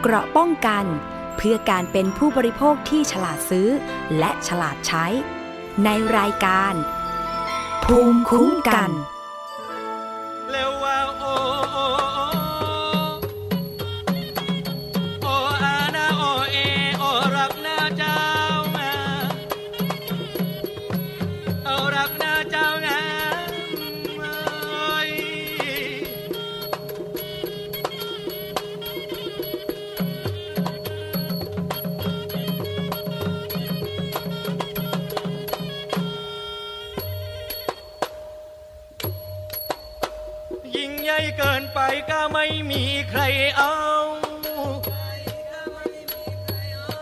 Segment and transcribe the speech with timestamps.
[0.00, 0.84] เกราะป้องกัน
[1.36, 3.68] เพื่อการเป็นผู้บริโภคที่ฉลาดซื้อ
[4.18, 5.06] และฉลาดใช้
[5.84, 5.88] ใน
[6.18, 6.74] รายการ
[7.84, 8.90] ภูมิคุ้มกัน
[10.50, 12.05] แล้วว่าโอ
[43.20, 43.22] ร
[43.56, 43.74] เอา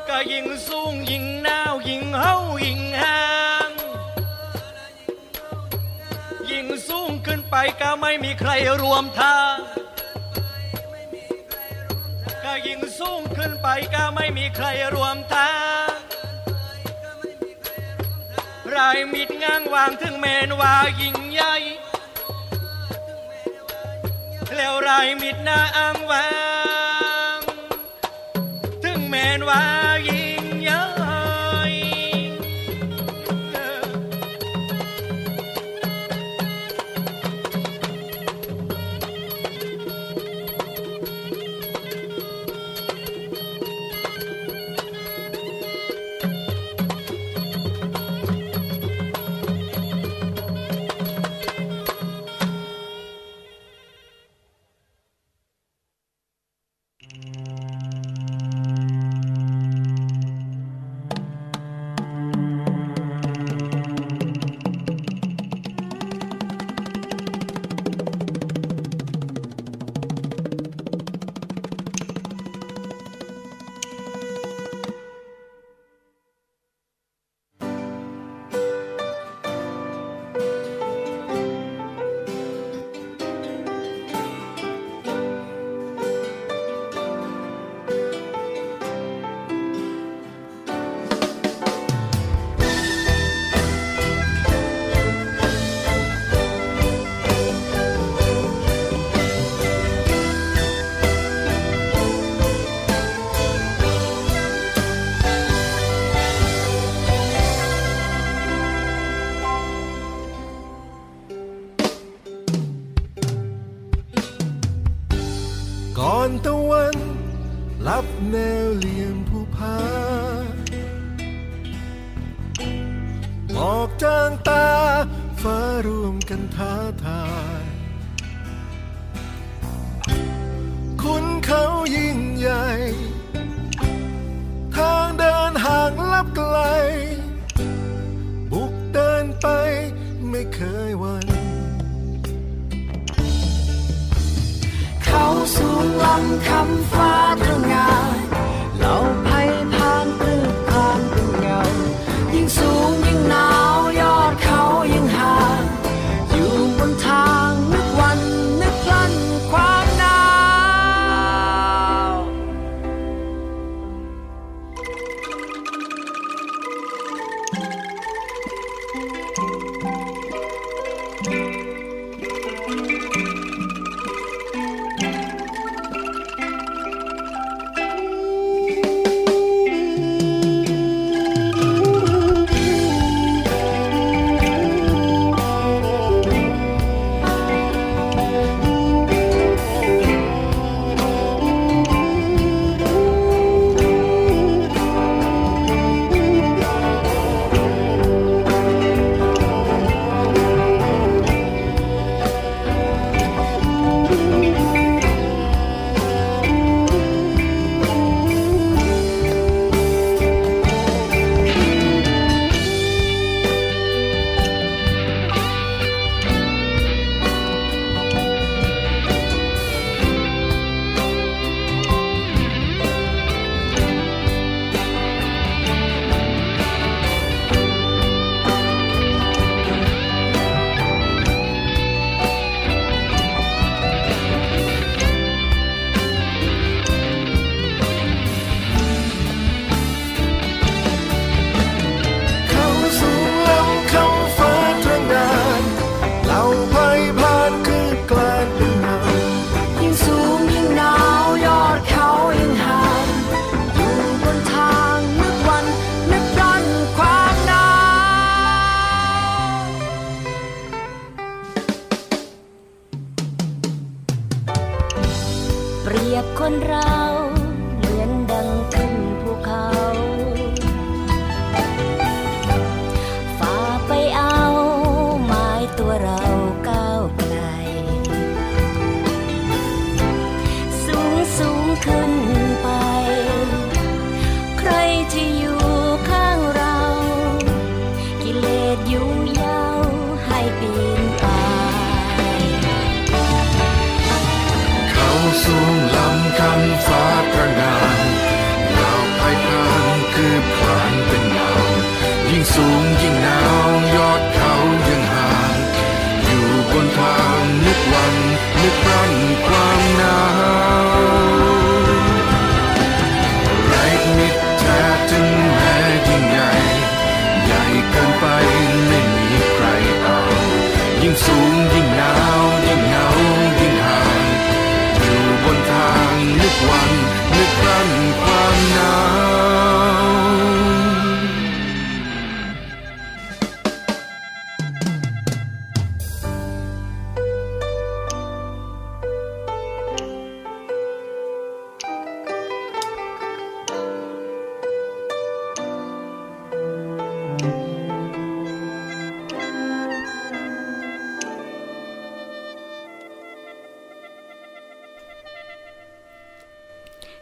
[0.09, 3.23] ก็ยิ่งสูงยิ่งหนาวยิ่งเฮายิ่งห่า
[3.69, 3.71] ง
[6.51, 8.51] ยิ่งสูงขึ้นไปก็ไม่มีใคร
[8.83, 9.57] รวมทาง
[12.45, 15.53] ก็ยิ่งสูงขึ้นไปก็ไม่มีใครรวมทา
[15.89, 15.95] ง
[18.77, 21.55] รายมิดง้างวางถึงเมนว่ายิ่งใหญ่
[24.56, 24.91] แล้วไร
[25.22, 26.27] มิดหน้าอ้างวา
[27.36, 27.38] ง
[28.84, 29.62] ถึงแม้นว่า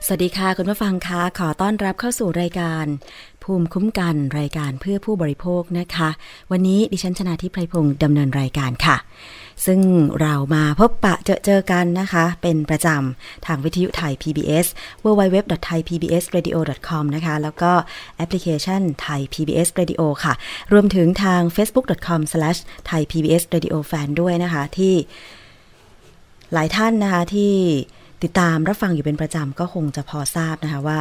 [0.07, 2.87] สวัสดีค่ะคุณผู้ฟังคะขอต้อนรับเข้าสู่รายการ
[3.45, 6.09] ภูมิคุ้มกันรายการเพื่อผู้บริโภคนะคะ
[6.51, 8.97] วันนี้ดิฉันชนาทิพไพรพงศ์ดำเนินรายการค่ะ
[9.67, 9.81] ซึ่ง
[10.21, 14.67] เรามาพบปะเจอเจอกันนะคะ เป็นประจำทางวิทยุไทย PBS
[15.05, 17.73] www.thaipbsradio.com นะคะ แล้วก็
[18.17, 20.33] แอปพลิเคชันไทย PBS Radio ค่ะ
[20.73, 24.95] รวมถึงทาง facebook.com/thaipbsradiofan ด้วยนะคะที่
[26.53, 27.55] หลายท่านนะคะที่
[28.23, 31.01] ติดตามรับฟังอยู่เป็นประจำก็คงจะพอทราบนะคะว่า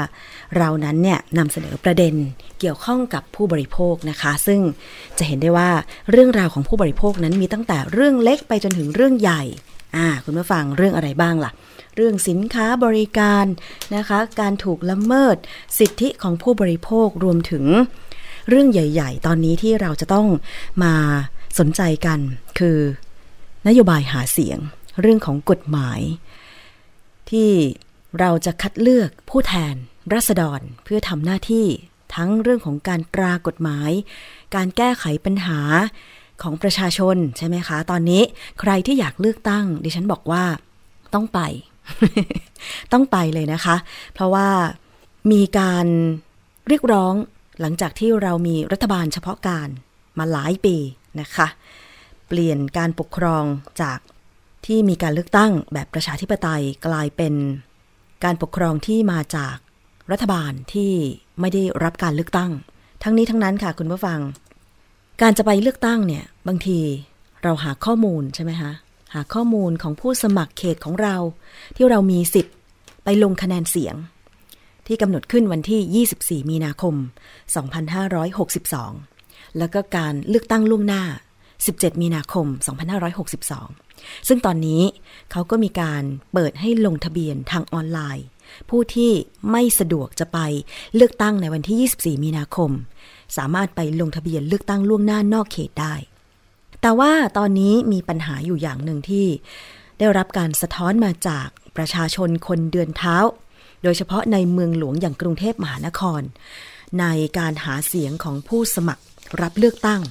[0.57, 2.13] เรานั้นเนี่ยนำเสนอประเด็น
[2.59, 4.61] เกี่ยวข้องกับผู้บริโภคนะคะ ซึ่ง
[5.17, 5.69] จะเห็นได้ว่า
[6.11, 9.41] เรื่องราวของผู้บริโภคนั้นมีตั้งแต่เรื่องเล็กไปจนถึงเรื่องใหญ่
[9.95, 11.51] อ่าคุณผู้ฟังเรื่องอะไรบ้างล่ะ
[11.95, 13.45] เรื่องสินค้าบริการ
[13.95, 15.37] นะคะ การถูกละเมิด
[15.79, 17.65] สิทธิของผู้บริโภครวมถึง
[18.49, 20.27] เรื่องใหญ่ ๆ ตอนนี้ที่เราจะต้อง
[20.83, 20.93] มา
[21.59, 22.19] สนใจกัน
[22.59, 22.77] คือ
[23.67, 24.59] นโยบายหาเสียง
[25.01, 25.99] เรื่องของกฎหมาย
[27.31, 27.51] ที่
[28.19, 29.75] เราจะคัดเลือกผู้แทน
[30.13, 31.67] รัษฎรเพื่อทำหน้าที่
[32.15, 33.91] ทั้งเรื่องของการตรากฎหมาย
[34.55, 35.59] การแก้ไขปัญหา
[36.41, 38.21] ของประชาชนใช่ไหมคะ ตอนนี้
[38.59, 40.43] ใครที่อยากเลือกตั้ง ดิฉันบอกว่า
[41.13, 41.39] ต้องไป
[42.93, 43.75] ต้องไปเลยนะคะ
[44.13, 44.47] เพราะว่า
[45.31, 45.85] มีการ
[46.67, 47.13] เรียกร้อง
[47.61, 49.69] หลังจากที่เรามีรัฐบาลเฉพาะการ
[50.17, 50.75] มาหลายปี
[51.21, 51.47] นะคะ
[52.27, 53.43] เปลี่ยนการปกครอง
[53.81, 53.99] จาก
[54.65, 57.33] ที่มีการเลือกตั้งแบบประชาธิปไตยกลายเป็น
[58.23, 59.55] การปกครองที่มาจาก
[60.11, 60.91] รัฐบาลที่
[61.39, 62.51] ไม่ได้รับการเลือกตั้ง
[63.03, 64.19] ทั้งนี้ทั้งนั้นค่ะคุณผู้ฟัง
[65.21, 66.79] การจะไปเลือกตั้งเนี่ยบางที
[67.43, 68.71] เราหาข้อมูลใช่ไหมคะ
[69.13, 71.15] หาข้อมูลของผู้สมัครเขตของเรา
[71.75, 72.55] ที่เรามีสิทธิ์
[73.03, 73.95] ไปลงคะแนนเสียง
[74.87, 76.95] ที่กำหนดขึ้นวันที่ 24 มีนาคม
[77.81, 81.03] 2562 แล้วก็การเลือกตั้งล่วงหน้า
[81.69, 82.47] 17 มีนาคม
[83.37, 84.81] 2562 ซึ่งตอนนี้
[85.31, 86.03] เขาก็มีการ
[86.33, 88.25] เปิดให้ลงทะเบียนทางออนไลน์
[88.69, 89.11] ผู้ที่
[89.51, 90.39] ไม่สะดวกจะไป
[90.95, 92.71] เลือกตั้งในวันที่ 24 มีนาคม
[93.37, 95.95] สามารถไปลงทะเบียนเลือกตั้งล่วงหน้านอกเขตได้
[96.81, 99.27] แต่ว่าตอนนี้มีปัญหาอยู่อย่างหนึ่งที่
[99.99, 103.17] ได้รับการสะท้อนมาจากประชาชนคนเดือนเท้า
[103.83, 106.21] โดยเฉพาะในเมืองหลวงอย่างกรุงเทพมหานคร
[106.99, 107.05] ใน
[107.37, 109.03] การหาเสียงของผู้สมัคร
[109.41, 110.01] รับเลือกตั้ง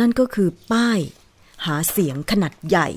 [0.00, 0.98] นั่นก็คือป้าย
[1.66, 2.88] หาเสียงขนาดใหญ่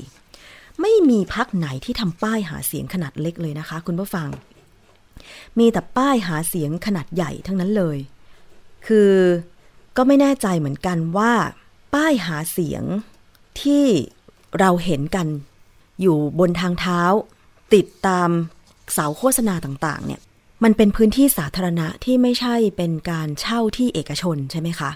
[0.81, 4.27] ไม่มีพักไหนที่ทำป้ายหาเสียงขนาดเล็กเลยนะคะ คุณผู้ฟัง
[5.59, 7.97] มีแต่ป้ายหาเสียงขนาดใหญ่ทั้งนั้นเลย
[8.87, 9.13] คือ
[9.97, 11.33] ก็ไม่แน่ใจเหมือนกันว่า
[11.93, 12.83] ป้ายหาเสียง
[13.61, 13.85] ที่
[14.59, 15.27] เราเห็นกัน
[16.01, 17.01] อยู่บนทางเท้า
[17.73, 18.29] ติดตาม
[18.93, 20.21] เสาโฆษณาต่างๆ เนี่ย
[20.63, 24.91] มันเป็นพื้นที่สาธารณะที่ไม่ใช่เป็นการเช่าที่เอกชนใช่ไหมคะ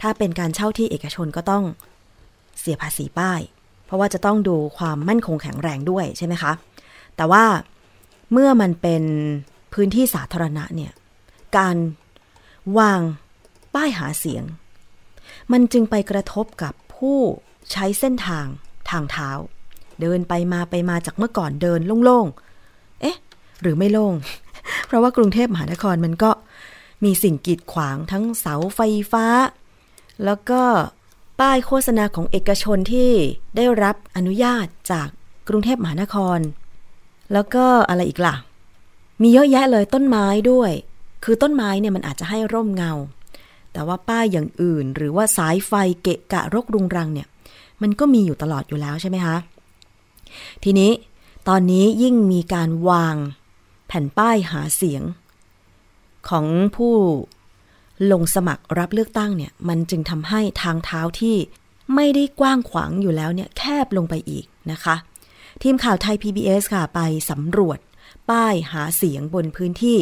[0.00, 1.64] ถ้าเป็นการเช่าที่เอกชนก็ต้อง
[2.60, 3.40] เสียภาษีป้าย
[3.84, 6.52] เพราะว่าจะต้องดูความมั่นคงแข็งแรงด้วยใช่ไหมคะ
[7.16, 7.44] แต่ว่า
[8.32, 9.02] เมื่อมันเป็น
[9.72, 10.92] พื้นที่สาธารณะเนี่ย
[11.56, 11.76] การ
[12.78, 13.00] วาง
[13.74, 14.44] ป้ายหาเสียง
[15.52, 17.18] มันจึงไปกระทบกับผู้
[17.72, 18.46] ใช้เส้นทาง
[18.90, 19.30] ทางเท้า
[20.00, 23.16] เดินไปมาไปมาจากเมื่อก่อนเดินโล่งๆ เอ๊ะ
[23.62, 24.14] หรือไม่โล่ง
[24.86, 26.30] เพราะว่ากรุงเทพมหานครมันก็
[27.04, 28.80] มีสิ่งกีดขวางทั้งเสาไฟ
[29.12, 29.26] ฟ้า
[30.24, 30.62] แล้วก็
[31.40, 33.12] ป้ายโฆษณาของเอกชนที่
[33.56, 35.08] ได้รับอนุญาตจาก
[35.48, 36.38] กรุงเทพมหานคร
[37.32, 38.34] แล้วก็อะไรอีกล่ะ
[39.22, 40.70] มีเยอะแยะเลยต้นไม้ด้วย
[41.24, 42.92] คือต้นไม้เนี่ยมันอาจจะให้ร่มเงา
[43.72, 47.28] แต่ว่าป้ายอย่างอื่น หรือว่าสายไฟเกะกะรกรุงรังเนี่ย
[47.82, 49.36] มันก็มีอยู่ตลอดอยู่แล้วใช่ไหมคะ
[50.64, 50.90] ทีนี้
[51.48, 53.16] ตอนนี้ยิ่งมีการวาง
[53.86, 55.02] แผ่นป้ายหาเสียง
[56.28, 56.46] ของ
[56.76, 56.94] ผู้
[58.12, 61.36] ลงสมัครรับเลือกตั้งเนี่ย มันจึงทำให้ทางเท้าที่
[61.94, 64.96] ไม่ได้กว้างขวางอยู่แล้วเนี่ยแคบลงไปอีกนะคะ
[65.62, 67.00] ทีมข่าวไทย PBS ค่ะ ไป
[67.30, 67.78] สำรวจ
[68.30, 69.98] ป้ายหาเสียงบนพื้นที่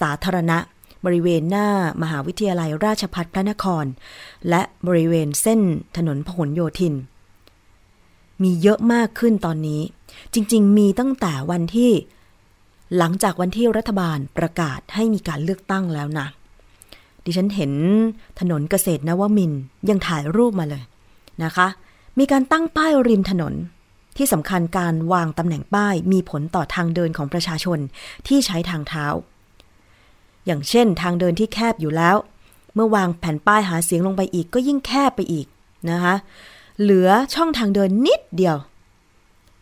[0.00, 0.58] สาธารณะ
[1.04, 1.68] บริเวณหน้า
[2.02, 3.84] มหาวิทยาลัยราชพัฒพระนคร
[4.48, 5.60] และบริเวณเส้น
[5.96, 6.94] ถนนพหลโยธิน
[8.42, 9.82] มีเยอะมากขึ้นตอนนี้
[10.34, 11.92] จริง ๆ มีตั้งแต่วันที่
[12.96, 16.26] หลังจากวันที่รัฐบาลประกาศให้มีการเลือกตั้งแล้วนะ
[17.28, 17.72] ดิฉันเห็น
[18.40, 19.52] ถนนเกษตรนวมิน
[19.88, 20.82] ยังถ่ายรูปมาเลย
[21.44, 21.66] นะคะ
[22.18, 23.54] มีการตั้งป้ายริมถนน
[24.16, 27.78] ที่สำคัญการวางตำแหน่งป้ายมีผลต่อทางเดินของประชาชน
[28.26, 29.06] ที่ใช้ทางเท้า
[30.46, 32.16] อย่างเช่นทางเดินที่แคบอยู่แล้ว
[32.74, 35.46] เมื่อวางแผ่นป้ายหาเสียงลงไปอีกก็ยิ่งแคบไปอีก
[35.90, 36.14] นะคะ
[36.80, 38.56] เหลือช่องทางเดินนิดเดียว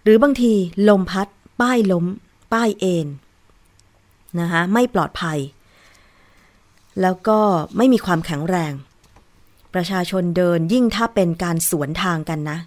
[0.03, 0.53] หรือบางที
[0.89, 1.29] ลมพัด
[1.61, 2.05] ป้ายล้ม
[2.53, 3.07] ป้ายเอ็น
[4.41, 5.39] นะคะไม่ปลอดภัย
[7.01, 7.41] แล้วก็
[7.77, 8.73] ไม่มีความแข็งแรง
[9.75, 12.59] ประชาชนเดินยิ่งถ้าเป็นการสวนทางกันนะ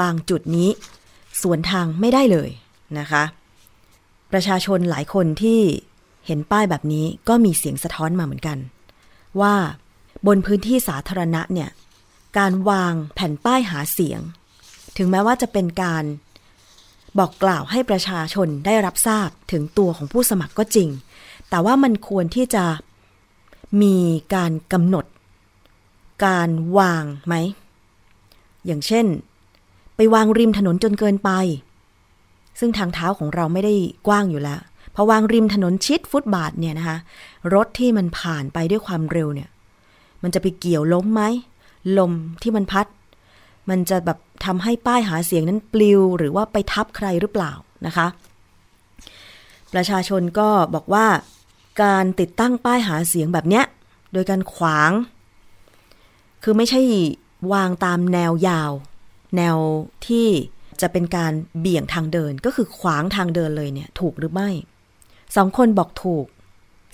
[0.00, 0.70] บางจุดนี้
[1.42, 2.50] สวนทางไม่ได้เลย
[2.98, 3.24] นะคะ
[4.32, 5.60] ประชาชนหลายคนที่
[6.26, 8.58] เห็นป้ายแบบนี้ก็มีเสียงสะท้อนมาเหมือนกัน
[9.40, 9.54] ว่า
[10.26, 11.70] บนพื้นที่สาธารณะเนี่ย
[12.38, 14.20] การวางแผ่นป้ายหาเสียง
[14.96, 16.04] ถึงแม้ว่าจะเป็นการ
[17.18, 20.88] บอกกล่าวให้ประชาชนได้รับทราบถึงตัวของผู้สมัครก็จริง
[21.50, 22.64] แต่ว่ามันควรที่จะ
[23.82, 23.96] มี
[24.34, 25.06] การกำหนด
[26.26, 27.34] การวางไหม
[28.66, 29.06] อย่างเช่น
[29.96, 31.30] ไปวางริมถนนจนเกินไป
[32.58, 33.74] ซึ่งทางเท้าของเราไม่ได้
[34.06, 34.60] กว้างอยู่แล้ว
[34.94, 36.98] พอวางริมถนนชิดฟุตบาทเนี่ยนะคะ
[37.54, 39.48] รถที่มันผ่านไปด้วยความเร็วเนี่ย
[40.22, 41.22] มันจะไปเกี่ยวล้มไหม
[41.98, 42.86] ลมที่มันพัด
[43.70, 47.52] มันจะแบบทำให้ป้ายหาเสียงนั้นปลิว หรือว่าไปทับใครหรือเปล่า
[47.86, 48.06] นะคะ
[49.72, 51.06] ประชาชนก็บอกว่า
[51.82, 53.64] การติดตั้งป้ายหาเสียงแบบเนี้ย
[54.12, 54.90] โดยการขวาง
[56.42, 56.80] คือไม่ใช่
[57.52, 58.72] วางตามแนวยาว
[59.36, 59.56] แนว
[60.06, 60.28] ที่
[60.80, 64.50] จะเป็นการเบี่ยงทางเดินก็คือขวางทางเดินเลยเนี่ย ถูกหรือไม่
[65.36, 66.26] สองคนบอกถูก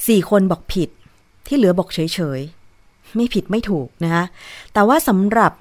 [0.06, 0.88] สี่คนบอกผิด
[1.46, 4.24] ที่เหลือบอกเฉยๆ ไม่ผิดไม่ถูกนะคะ
[4.72, 5.52] แต่ว่าสำหรับ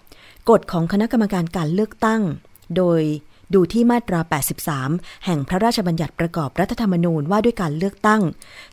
[0.50, 2.22] กฎของคณะกรรมการการเลือกตั้ง
[2.78, 3.02] โดย
[3.54, 4.20] ดูที่มาตรา
[4.74, 8.22] 83 แห่งพระราชบัญญัติประกอบรัฐธรรมนูญว่าด้วยการเลือกตั้ง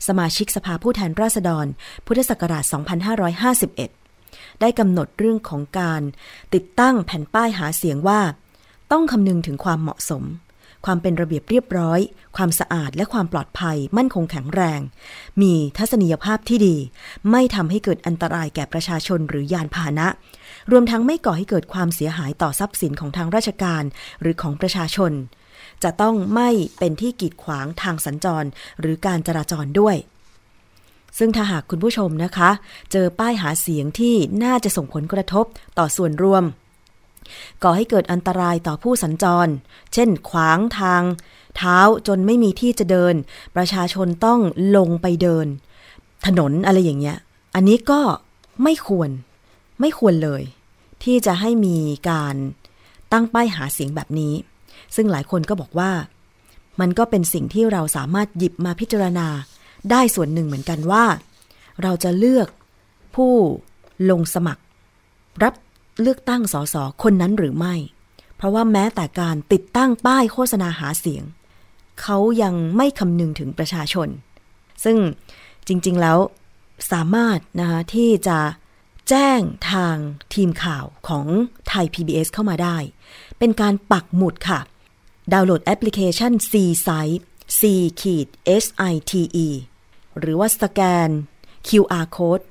[0.06, 1.66] สมาชิกสภาผู้แทนราษฎร
[2.06, 2.64] พุทธศักราช
[3.42, 6.02] 2551 ได้กำหนดเรื่องของการ
[6.54, 8.20] ติดตั้งแผ่นป้ายหาเสียงว่า
[8.92, 10.24] ต้องคำนึงถึงความเหมาะสม
[10.86, 12.00] ความเป็นระเบียบเรียบร้อย
[12.36, 14.80] ความสะอาดและความปลอดภัย มั่นคงแข็งแรง
[15.42, 16.76] มีทัศนียภาพที่ดี
[17.30, 20.06] ไม่ทำให้เกิดอันตรายแก่ประชาชนหรือยานพาหนะ
[20.70, 23.82] รวมทั้งไม่ก่อให้เกิดความเสียหายต่อทรัพย์สินของทางราชการ
[24.20, 25.12] หรือของประชาชน
[25.82, 28.48] จะต้องไม่เป็นที่กีดขวางทางสัญจร
[28.80, 29.96] หรือการจราจรด้วย
[31.18, 32.50] ซึ่งถ้าหากคุณผู้ชมนะคะ
[32.92, 35.44] เจอป้ายหาเสียงที่น่าจะส่งผลกระทบ
[35.78, 36.44] ต่อส่วนรวม
[37.62, 39.52] ก่อให้เกิดอันตรายต่อผู้สัญจร
[39.94, 41.02] เช่น ขวางทาง
[41.56, 43.14] เท้าจนไม่มีที่จะเดิน
[43.56, 44.40] ประชาชนต้อง
[44.76, 45.46] ลงไปเดิน
[46.26, 47.18] ถนนอะไรอย่างเงี้ย
[47.54, 48.00] อันนี้ก็
[48.62, 49.10] ไม่ควร
[49.80, 50.42] ไม่ควรเลย
[51.04, 51.78] ที่จะให้มี
[52.10, 52.34] การ
[53.12, 54.34] ตั้งป้ายหาเสียงแบบนี้
[54.96, 55.90] ซึ่งหลายคนก็บอกว่า
[56.80, 59.28] มันก็เป็นสิ่งที่เราสามารถหยิบมาพิจารณา
[59.90, 61.04] ได้ส่วนหนึ่งเหมือนกันว่า
[61.82, 62.48] เราจะเลือก
[63.16, 63.32] ผู้
[64.10, 64.62] ลงสมัคร
[65.42, 65.54] รับ
[66.02, 67.74] เลือกตั้งสสคนนั้นหรือไม่
[68.36, 71.24] เพราะว่าแม้แต่การติดตั้งป้ายโฆษณาหาเสียง
[72.02, 74.08] เขายังไม่คำนึงถึงประชาชน
[74.84, 74.96] ซึ่ง
[75.68, 76.18] จริงๆแล้ว
[76.92, 78.38] สามารถนะคะที่จะ
[79.08, 79.40] แจ้ง
[79.72, 79.96] ทาง
[80.34, 81.26] ทีมข่าวของ
[81.68, 82.76] ไทย PBS เข้ามาได้
[83.38, 84.60] เป็นการปักหมุดค่ะ
[85.32, 86.52] ดาวน์โหลดแอปพลิเคชัน C
[86.86, 87.24] Site
[87.58, 87.62] C
[88.00, 88.28] ขีด
[88.62, 89.12] S I T
[89.46, 89.48] E
[90.18, 91.08] หรือว่าสแกน
[91.68, 92.44] QR code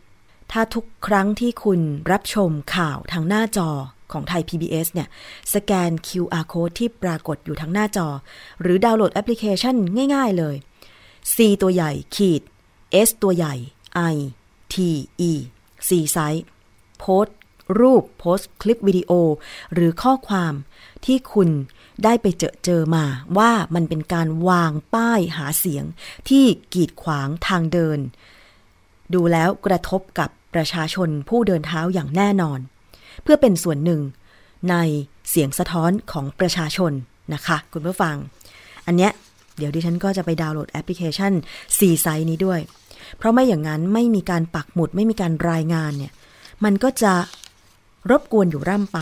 [0.51, 3.69] ถ้าทุกครั้งที่คุณรับชมข่าวทางหน้าจอ
[4.11, 5.09] ของไทย PBS เนี่ย
[5.53, 8.07] สแกน QR code ที่ปรากฏอยู่ทางหน้าจอ
[8.61, 9.75] หรือดาวน์โหลดแอปพลิเคชัน
[10.15, 10.55] ง่ายๆเลย
[11.35, 12.41] C ตัวใหญ่ขีด
[13.07, 13.53] S ตัวใหญ่
[14.13, 14.15] I
[14.73, 14.75] T
[15.31, 15.33] E
[15.87, 16.43] C Site
[16.99, 17.37] โพสต์
[17.79, 19.11] รูปโพสต์คลิปวิดีโอ
[19.73, 20.53] หรือข้อความ
[21.05, 21.49] ที่คุณ
[22.03, 23.05] ได้ไปเจอเจอมา
[23.37, 25.85] ว่ามันเป็นการวางป้ายหาเสียง
[26.29, 27.99] ที่กีดขวางทางเดิน
[29.13, 32.59] ดูแล้วกระทบกับประชาชนผู้เดินเท้าอย่างแน่นอน
[33.23, 34.01] เพื่อเป็นส่วนหนึ่ง
[34.69, 34.75] ใน
[35.29, 36.91] เสียงสะท้อนของประชาชน
[37.33, 38.15] นะคะ คุณผู้ฟัง
[38.85, 39.11] อันเนี้ย
[39.57, 41.33] เดี๋ยวดิฉันก็จะไปดาวน์โหลดแอปพลิเคชัน
[41.67, 42.59] 4ไซต์นี้ด้วย
[43.17, 46.13] เพราะไม่อย่างนั้นไม่มีการปักหมุดไม่มีการรายงานเนี่ย
[46.63, 47.13] มันก็จะ
[48.09, 48.99] รบกวนอยู่ร่ำไป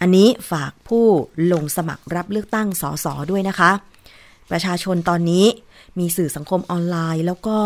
[0.00, 1.06] อันนี้ฝากผู้
[1.52, 3.70] ลงสมัครรับเลือกตั้งสสด้วยนะคะ
[4.50, 5.46] ประชาชนตอนนี้
[5.98, 7.58] มีสื่อสังคมออนไลน์ แล้วก็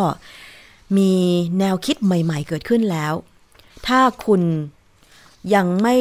[0.97, 1.13] มี
[1.59, 3.15] แนวคิดใหม่ ๆ เกิดขึ้นแล้ว
[3.87, 4.43] ถ้าคุณ
[5.55, 5.97] ยังไม่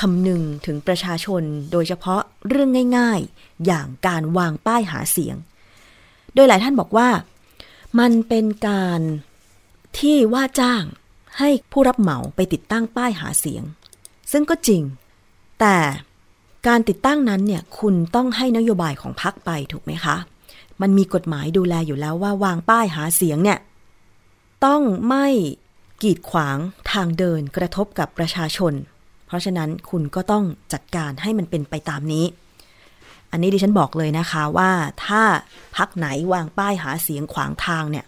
[0.00, 1.42] คำนึงถึงประชาชน
[1.72, 5.36] โดยเฉพาะเรื่องง่าย ๆ อย่างการวางป้ายหาเสียง
[6.34, 7.08] โดยหลายท่านบอกว่า
[7.98, 9.00] มันเป็นการ
[9.98, 10.84] ที่ว่าจ้าง
[11.38, 13.62] ให้ผู้รับเหมาไปติดตั้งป้ายหาเสียง
[14.32, 14.82] ซึ่งก็จริง
[15.60, 15.76] แต่
[16.66, 20.16] การติดตั้งนั้นเนี่ยคุณต้องให้นโยบายของพรรคไปถูกไหมคะ
[20.80, 23.58] มันมีกฎหมายดูแลอยู่แล้วว่าวางป้ายหาเสียงเนี่ย
[24.64, 25.26] ต้องไม่
[26.02, 26.58] กีดขวาง
[26.92, 28.72] ทางเดินกระทบกับประชาชน
[29.26, 32.24] เพราะฉะนั้นคุณก็ต้องจัดการให้มันเป็นไปตามนี้
[33.34, 34.70] อันนี้ดิฉันบอกเลยนะคะว่า
[35.04, 35.22] ถ้า
[35.76, 38.06] พักไหนวางป้ายหาเสียงขวางทางเนี่ย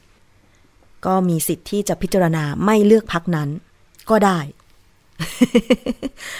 [1.06, 3.49] ก็มีสิทธิ์ที่จะพิจารณาไม่เลือกพักนั้น
[4.11, 4.38] ก็ได้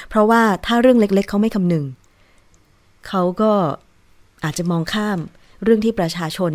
[0.09, 1.85] เพราะว่าถ้าเรื่องเล็กๆ เขาไม่คำนึง
[3.09, 3.53] เขาก็
[4.45, 5.19] อาจจะมองข้าม
[5.63, 6.53] เรื่องที่ประชาชน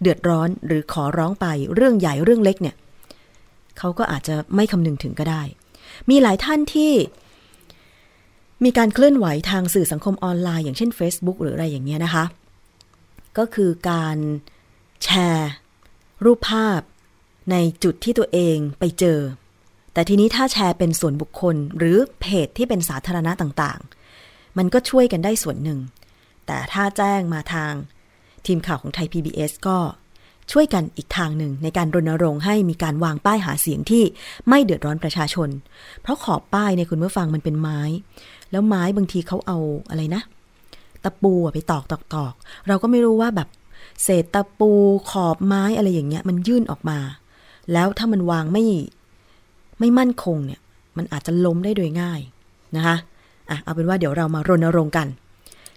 [0.00, 2.76] เดือดร้อนหรือขอร้องไปเรื่องใหญ่เรื่องเล็กเนี่ย
[3.78, 5.42] เขาก็อาจจะไม่คำนึงถึงก็ได้
[6.10, 6.92] มีหลายท่านที่
[8.64, 12.24] มีการเคลื่อนไหวทางสื่อสังคมออนไลน์ อย่างเช่น Facebook หรืออะไรอย่างเงี้ยนะคะ
[13.38, 14.18] ก็คือการ
[15.04, 15.50] แชร์
[16.24, 16.80] รูปภาพ
[17.50, 19.20] ในจุดที่ตัวเองไปเจอ
[19.92, 25.80] แต่ทีนี้ถ้าแชร์เป็นส่วนบุคคล หรือเพจที่เป็นสาธารณะต่างๆ มันก็ช่วยกันได้ส่วนหนึ่ง
[26.46, 27.72] แต่ถ้าแจ้งมาทาง
[28.46, 29.78] ทีมข่าวของไทย PBS ก็
[30.52, 34.04] ช่วยกันอีกทางหนึ่งในการรณรงค์ให้มีการวางป้ายหาเสียงที่
[34.48, 35.48] ไม่เดือดร้อนประชาชน
[36.02, 37.80] เพราะขอบป้ายในคุณเมื่อฟังมันเป็นไม้
[38.54, 39.58] แล้วไม้บางทีเขาเอา
[39.90, 40.22] อะไรนะ
[41.04, 42.32] ตะปูไปตอกตอกตอก
[42.68, 43.48] เราก็ไม่รู้ว่าแบบ
[44.02, 44.70] เศษตะปู
[45.10, 46.98] ขอบไม้อะไรอย่างเงี้ย มันยื่นออกมา
[47.72, 48.64] แล้วถ้ามันวางไม่
[49.80, 50.60] ไม่มั่นคงเนี่ย
[50.96, 52.20] มันอาจจะล้มได้โดยง่าย
[52.76, 52.96] นะคะ
[53.50, 55.08] อะเอาเป็นว่าเดี๋ยวเรามารณรงค์กัน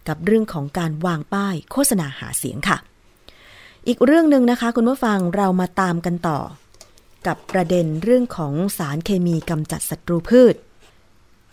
[0.07, 2.77] กับเรื่องของการวางป้ายโฆษณาหาเสียงค่ะ
[3.87, 6.39] อีกเรื่องหนึ่งนะคะ คุณผู้ฟังเรามาตามกันต่อ
[7.27, 10.55] กับประเด็นเรื่องของสารเคมีกำจัดศัตรูพืช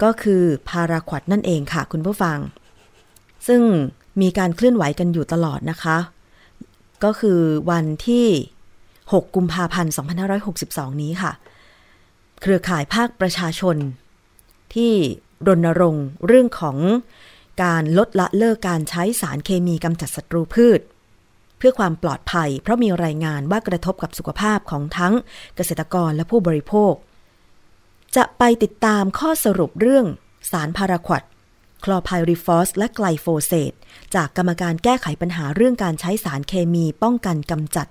[0.02, 2.38] ก็คือพาราควดนั่นเองค่ะคุณผู้ฟัง
[3.46, 3.62] ซึ่ง
[4.20, 5.96] มีการเคลื่อนไหวกันอยู่ตลอดนะคะ
[7.04, 8.26] ก็คือวันที่
[8.82, 9.92] 6 กุมภาพันธ์
[10.46, 11.32] 2562 นี้ค่ะ
[12.40, 13.76] เครือข่ายภาคประชาชน
[14.74, 14.92] ที่
[15.46, 16.76] รณรงค์เรื่องของ
[17.64, 20.80] การลดละเลิกการใช้สารเคมีกำจัดศัตรูพืช
[21.58, 25.14] เพื่อความปลอดภัย เพราะมีรายงานว่ากระทบกับสุขภาพของทั้ง
[25.56, 26.92] เกษตรกรและผู้บริโภค
[28.16, 30.06] จะไปติดตามข้อสรุปเรื่อง
[30.50, 31.22] สารพาราควอต
[31.84, 33.72] คลอร์ไพริฟอสและไกลโฟเซต
[34.14, 37.86] จากกรรมการแก้ไขปัญหาเรื่องการใช้สารเคมีป้องกันกำจัด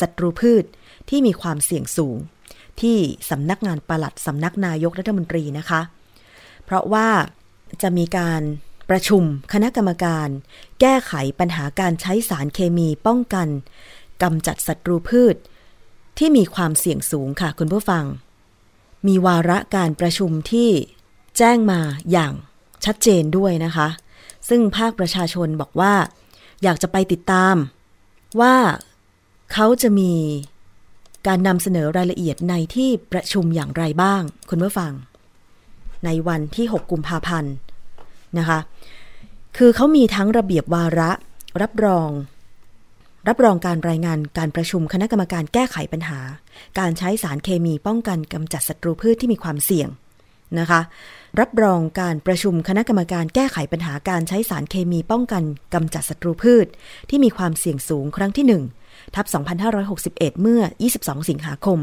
[0.00, 0.64] ศัตรูพืช
[1.08, 2.16] ที่มีความเสี่ยงสูง
[2.80, 2.98] ที่
[3.30, 5.80] สำนักงานปลัดสำนักนายกรัฐมนตรีนะคะ
[6.64, 7.08] เพราะว่า
[7.82, 8.42] จะมีการ
[8.90, 9.22] ประชุม
[9.52, 10.28] คณะกรรมการ
[10.80, 13.48] แก้ไขปัญหาการใช้สารเคมีป้องกัน
[14.22, 15.36] กำจัดศัตรูพืช
[16.18, 18.04] ที่มีความเสี่ยงสูงค่ะคุณผู้ฟัง
[19.06, 20.70] มีวาระการประชุมที่
[21.38, 21.80] แจ้งมา
[22.12, 22.32] อย่าง
[22.84, 23.88] ชัดเจนด้วยนะคะ
[24.48, 25.94] ซึ่งภาคประชาชนบอกว่า
[26.62, 27.56] อยากจะไปติดตาม
[28.40, 28.54] ว่า
[29.52, 30.12] เขาจะมี
[31.26, 34.92] การนำเสนอรายละเอียดในที่ประชุมอย่างไรบ้าง คุณผู้ฟัง
[36.04, 37.54] ในวันที่ 6 กุมภาพันธ์
[38.38, 38.58] นะคะ
[39.56, 41.10] คือเขามีทั้งระเบียบวาระ
[41.62, 42.08] รับรอง
[43.28, 46.20] รับรองการรายงานการประชุมคณะกรรมการแก้ไขปัญหา
[46.78, 49.88] การใช้สารเคมีป้องกันกำจัดศัตรูพืชที่มีความเสี่ยง
[50.58, 50.80] นะคะ
[51.40, 55.42] รับรองการประชุมคณะกรรมการแก้ไขปัญหาการใช้สารเคมีป้องกัน
[55.74, 56.66] กำจัดศัตรูพืช
[57.10, 58.46] ที่มีความเสี่ยงสูงครั้งที่
[58.80, 59.26] 1 ทับ
[59.88, 60.62] 2561 เมื่อ
[60.94, 61.78] 22 สิงหาคม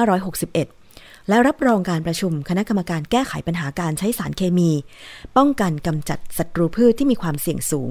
[0.00, 4.70] 2561 และรับรองการประชุมคณะกรรมการแก้ไขปัญหาการใช้สารเคมี
[5.36, 7.90] ป้องกันกำจัดศัตรูพืชที่มีความเสี่ยงสูง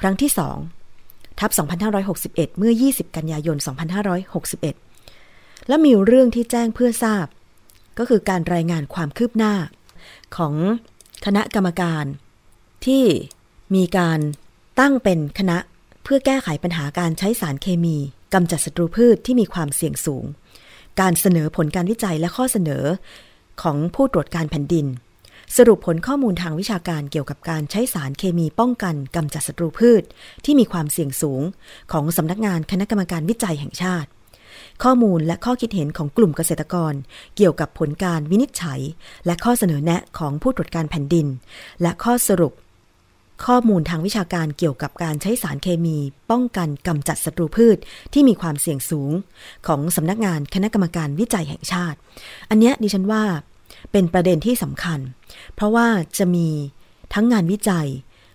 [0.00, 0.75] ครั้งที่ 2
[1.40, 1.50] ทับ
[2.04, 3.56] 2561 เมื่อ 20 กันยายน
[4.42, 7.26] 2561 และมีเรื่องที่แจ้งเพื่อทราบ
[7.98, 9.54] ก็คือการรายงานความคืบหน้า
[10.36, 10.54] ของ
[11.24, 12.04] คณะกรรมการ
[12.86, 13.04] ที่
[13.74, 14.20] มีการ
[14.80, 15.58] ตั้งเป็นคณะ
[16.04, 17.96] เพื่อแก้ไขปัญหาการใช้สารเคมี
[18.34, 20.24] กำจัดศัตรูพืชที่มีความเสี่ยงสูง
[21.00, 22.84] การเสนอผลการวิจัยและข้อเสนอ
[23.62, 24.86] ของผู้ตรวจการแผ่นดิน
[25.56, 30.02] สรุปผลข้อมูลทางวิชาการเกี่ยวกับการใช้สารเคมีป้องกันกำจัดศัตรูพืช
[30.44, 31.42] ที่มีความเสี่ยงสูง
[31.92, 34.08] ของสำนักงานคณะกรรมการวิจัยแห่งชาติ
[34.82, 36.94] ข้อมูลและข้อคิดเห็นของกลุ่มเกษตรกร
[37.36, 38.80] เกี่ยวกับผลการวินิจฉัย
[39.26, 41.26] และข้อเสนอแนะของผู้ตรวจการแผ่นดิน
[41.82, 42.52] และข้อสรุป
[43.46, 45.96] ข้อมูลทางวิชาการเกี่ยวกับการใช้สารเคมี
[46.30, 47.78] ป้องกันกำจัดศัตรูพืช
[48.12, 49.12] ที่มีความเสี่ยงสูง
[49.66, 51.98] ของสำนักงานคณะกรรมการวิจัยแห่งชาติ
[52.50, 53.24] อันเนี้ยดิฉันว่า
[53.92, 55.00] เป็นประเด็นที่สำคัญ
[55.54, 56.48] เพราะว่าจะมี
[57.14, 57.88] ทั้งงานวิจัย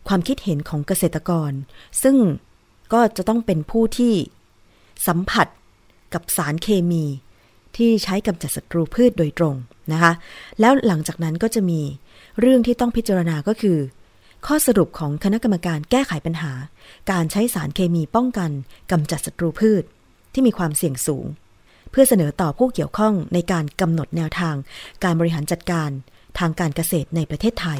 [0.07, 1.51] ความคิดเห็นของเกษตรกร
[2.03, 2.15] ซึ่ง
[2.93, 4.13] ก็จะต้องเป็นผู้ที่
[5.07, 5.47] สัมผัส
[6.13, 7.03] กับสารเคมี
[7.77, 9.55] ที่ใช้กำจัดศัตรูพืชโดยตรง
[9.91, 10.13] นะคะ
[10.59, 11.81] แล้วหลังจากนั้นก็จะมี
[12.39, 13.77] เรื่องที่ต้องพิจารณาก็คือ
[14.45, 16.51] ข้อสรุปของคณะกรรมการแก้ไขปัญหา
[17.11, 18.51] การใช้สารเคมีป้องกัน
[18.91, 19.83] กำจัดศัตรูพืช
[20.33, 21.25] ที่มีความเสี่ยงสูง
[21.91, 24.55] เพื่อเสนอต่อผู้เกี่ยวข้องในการกำหนดแนวทาง
[25.03, 25.89] การบริหารจัดการ
[26.39, 27.79] ทางการเกษตรในประเทศไทย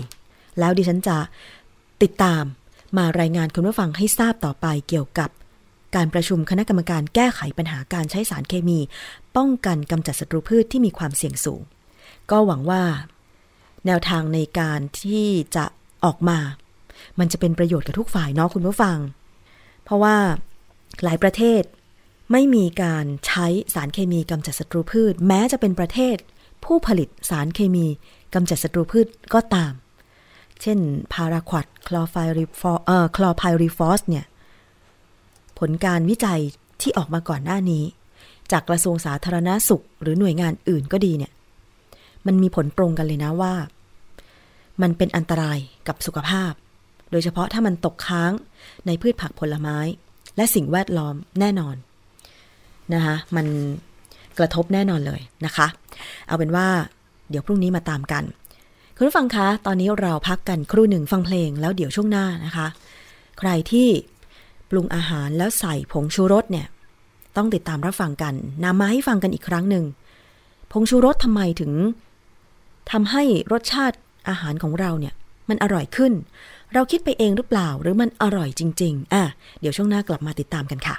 [0.60, 1.18] แล้วดิฉันจะ
[2.04, 2.44] ติดตาม
[2.98, 5.30] มารายงานคุณผู้ฟังให้ทราบต่อไปเกี่ยวกับ
[5.96, 8.80] การประชุมคณะกรรมการแก้ไขปัญหาการใช้สารเคมี
[9.36, 11.62] ป้องกันกำจัดศัตรูพืชที่มีความเสี่ยงสูง
[12.32, 12.84] ก็หวังว่า
[13.86, 15.66] แนวทางในการที่จะ
[16.06, 16.40] ออกมา
[17.20, 18.98] มันจะเป็นประโยชน์กับทุกฝ่ายเนาะคุณผู้ฟัง
[19.84, 20.16] เพราะว่า
[21.04, 21.62] หลายประเทศ
[22.32, 26.18] ไม่มีการใช้สารเคมีกำจัดศัตรูพืช แม้จะเป็นประเทศ
[26.66, 27.86] ผู้ผลิตสารเคมี
[28.34, 29.74] กำจัดศัตรูพืชก็ตาม
[30.62, 30.80] เช่น
[31.14, 34.26] พาราควดคลอไฟริฟอเอ่อคลอไพริฟอสเนี่ย
[35.60, 36.42] ผลการวิจัย
[36.82, 37.84] ที่ออกมาก่อนหน้านี้
[38.52, 41.32] จากกระทรวงสาธารณาสุข หรือหน่วยงานอื่นก็ดีเนี่ย
[42.26, 43.54] มันมีผลตรงกันเลยนะว่า
[44.82, 46.52] มันเป็นอันตรายกับสุขภาพ
[47.12, 48.32] โดยเฉพาะถ้ามันตกค้าง
[48.86, 49.78] ในพืชผักผลไม้
[50.36, 51.76] และสิ่งแวดล้อมแน่นอน
[52.94, 53.46] นะคะมัน
[54.38, 55.68] กระทบแน่นอนเลยนะคะ
[56.28, 56.68] เอาเป็นว่า
[57.30, 58.24] เดี๋ยวพรุ่งนี้มาตามกัน
[58.96, 62.68] คุณผู้ฟังคะ ตอนนี้เราพักกันครู่หนึ่งฟังเพลงแล้วเดี๋ยวช่วงหน้านะคะ
[63.40, 63.88] ใครที่
[64.70, 66.68] ปรุงอาหารแล้วใส่ผงชูรสเนี่ย
[67.38, 69.86] ต้องติดตามรับฟังกันนำมาให้ฟังกันอีกครั้งหนึ่ง
[70.72, 71.72] ผงชูรสทำไมถึง
[72.92, 73.98] ทำให้รสชาติ
[74.30, 75.14] อาหารของเราเนี่ย
[75.50, 76.14] มันอร่อยขึ้น
[76.74, 79.24] เราคิดไปเองหรือเปล่าหรือมันอร่อยจริง ๆ อะ
[79.60, 80.96] เดี๋ยวช่วงหน้ากลับมาติดตามกันค่ะ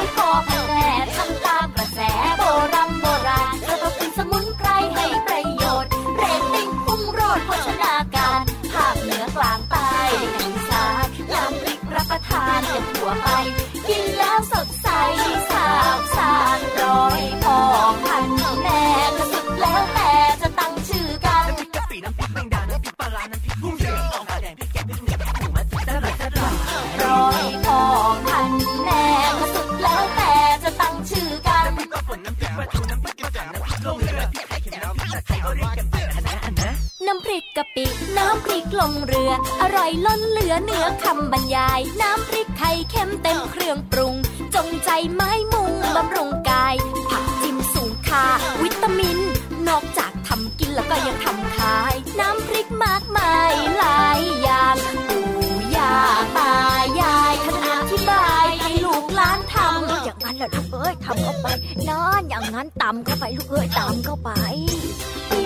[0.00, 0.02] อ
[0.78, 0.79] ย
[37.06, 37.86] น้ำพริกกะปิ
[38.18, 44.14] น้ำพริกลงเรือ อร่อยล้นเหลือเหนือคำบรรยาย น้ำพริกไทยเข้มเต็มเครื่องปรุง
[44.54, 46.74] จงใจไม้มุงบำรุงกาย
[47.08, 48.26] ผักจิ้มสูงค่า
[48.62, 49.18] วิตามิน
[49.68, 54.20] นอกจากทำกินแล้วก็ยังทำขาย น้ำพริกมากมายหลาย
[60.40, 61.46] ละลูกเอ้ยทำเข้าไป
[61.88, 64.30] นอนอย่างนั้นตำเข้าไปลูกเอ้ยตำเข้าไป
[65.30, 65.44] ปู่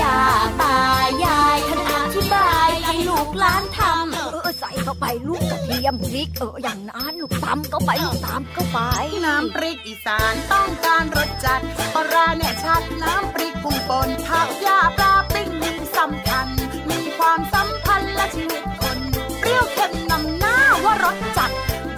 [0.00, 0.18] ย่า
[0.62, 0.78] ตา
[1.24, 8.78] ยายท่านอธิบายให้ลูกหลานทำเออใส่เข้าไปลูกกระเทียมพริกเอออย่างนั้นลูกตำเข้าไปลูกตำเข้าไป
[9.24, 11.60] น้ำพริกอีสานต้องการรสจัด
[11.94, 16.46] ปลาเนี่ยชัดน้ำพริกกุ้งป่นผักหญ้าปลาปิ้งมีสำคัญ
[16.90, 18.98] มีความสัมพันธ์และชีวิตคน
[19.38, 21.50] เปรี้ยวเค็มนำหน้าว่ารสจัด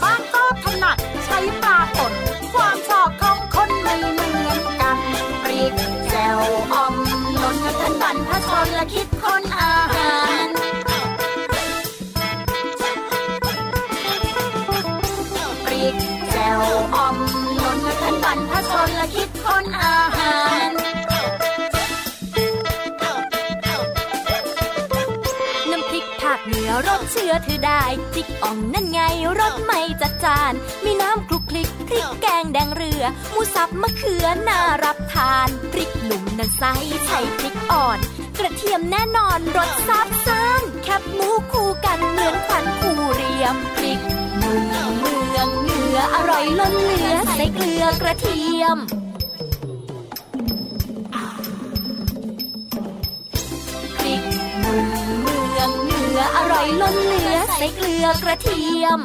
[0.02, 2.12] บ้างก็ถนัดใช้ปลาป่น
[8.64, 10.14] รพชนและคิดคนอาหา
[10.46, 10.48] ร
[15.64, 15.94] พริก
[16.32, 16.62] แจ่ว
[16.94, 17.16] อ่อม
[17.58, 20.36] นนท่านบรรพชนและคิดคนอาหา
[20.68, 20.70] ร
[25.70, 29.00] น้ำพริกภาคเหนือรสเชื่อถือได้พริกอ่องนั่นไง
[29.40, 30.52] รสไม่จัดจาน
[30.84, 36.62] มีน้ำคลุกคลิก ริกแกงแดงเรือ หมูสับมะเขือน่ารับทาน พริกหนุ่มนั้นใส
[37.06, 37.98] ใช้พริกอ่อน
[38.38, 44.00] กระเทียมแน่นอนรสซับซ้านแคบหมูคู่กันเหมือนขวัญคู่เรียม พริก
[44.38, 44.62] หนุ่ม
[44.98, 48.78] เมืองเหนืออร่อยล้นเหลือใส่เกลือกระเทียม
[53.98, 54.22] พริก
[54.60, 54.88] หนุ่ม
[55.20, 59.00] เมืองเหนืออร่อยล้นเหลือใส่เกลือกระเทียม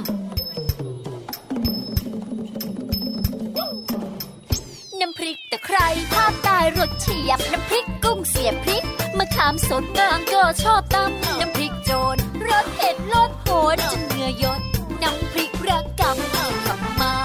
[5.70, 8.84] ใคริกตะไครภาคใต้รสเฉียบ น้ำพริกกุ้งเสียบพริก
[9.18, 14.62] มะขามสดนางก็ชอบตำน้ำพริกโจรรสเผ็ดรสโหดจนเหงื่อยด
[15.02, 17.16] น้ำพริกระกำกำมา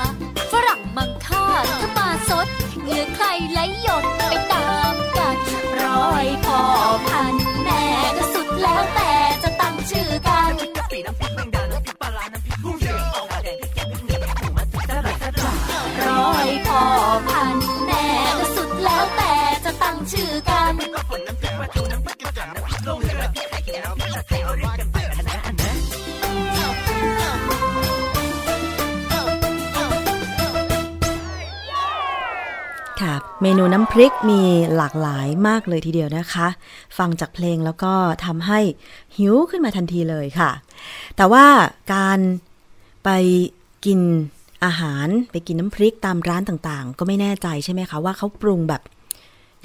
[0.51, 1.45] ฝรั่งมังค่า
[1.81, 2.47] ถ้ามาสด
[2.83, 4.05] เหงื่อใครไหลหยด
[20.19, 21.83] จะตั้งชื่อ
[22.39, 22.45] กัน
[33.03, 34.41] ค่ะเมนูน้ำพริกมี
[34.77, 36.49] หลากหลายมากเลยทีเดียวนะคะ
[36.99, 37.93] ฟังจากเพลงแล้วก็
[38.25, 38.61] ทำให้
[39.17, 40.51] หิวขึ้นมาทันทีเลยค่ะ
[41.17, 41.47] แต่ว่า
[41.95, 42.19] การ
[43.05, 43.11] ไป
[43.85, 44.01] กิน
[44.65, 48.83] อาหารไปกินน้ำพริกตามร้านต่างๆ ก็ไม่แน่ใจใช่ไหมคะว่าเขาปรุงแบบ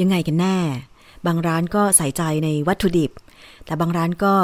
[0.02, 0.58] ยังไงกันแน่
[1.26, 3.12] บางร้านก็ใส่ใจในวัตถุดิบ
[3.66, 4.36] แต่บางร้านก็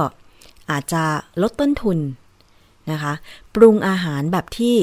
[0.71, 1.03] อาจจะ
[1.41, 1.97] ลดต้นทุน
[2.91, 3.13] นะคะ
[3.55, 4.77] ปรุงอาหารแบบที่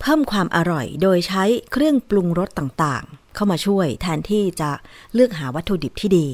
[0.00, 4.70] เพิ่มความอร่อยโดยใช้เครื่องปรุงรสต่างๆ เข้ามาช่วยแทนที่จะ
[5.14, 6.26] เลือกหาวัตถุดิบที่ดี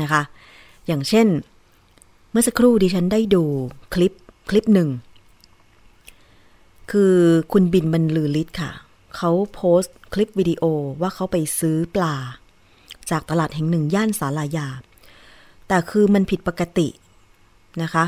[0.00, 0.22] นะคะ
[0.86, 1.26] อย่างเช่น
[2.30, 3.44] เมื่อสักครู่ดิฉันได้ดู
[3.94, 4.12] คลิป
[4.50, 4.88] คลิปหนึ่ง
[6.90, 7.14] คือ
[7.52, 8.70] คุณบินบรรลือฤทธิ์ค่ะ
[9.16, 10.62] เขาโพสต์คลิปวิดีโอ
[11.00, 12.16] ว่าเขาไปซื้อปลา
[13.10, 14.68] จากตลาดแห่งหนึ่งย่านสาลายา
[15.68, 16.88] แต่คือมันผิดปกติ
[17.82, 18.04] นะคะ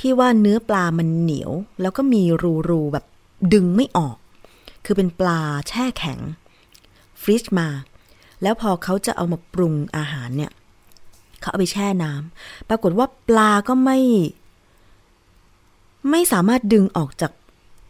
[0.00, 2.22] ที่ว่าเนื้อปลามันเหนียว แล้วก็มี
[2.70, 3.04] รูๆแบบ
[3.52, 4.16] ดึงไม่ออก
[4.84, 6.20] คือเป็นปลาแช่แข็ง
[7.20, 7.68] ฟรีซมา
[8.42, 10.52] แล้วพอเขาจะเอามาปรุงอาหารเนี่ย
[11.40, 13.98] เขาเอาไปแช่น้ำปรากฏว่าปลาก็ไม่
[16.10, 17.32] ไม่สามารถดึงออกจาก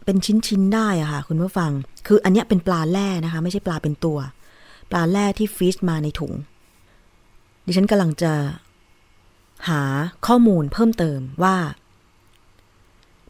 [0.09, 1.71] เป็นชิ้นๆได้อะค่ะ คุณผู้ฟัง
[2.07, 4.17] คืออันเนี้ยเป็นปลาแร่นะคะ ไม่ใช่ปลาเป็นตัว
[4.91, 6.33] ปลาแร่ที่ฟรีซมาในถุง
[7.65, 8.33] ดิฉันกำลังจะ
[9.69, 9.81] หา
[10.27, 11.55] ข้อมูลเพิ่มเติมว่า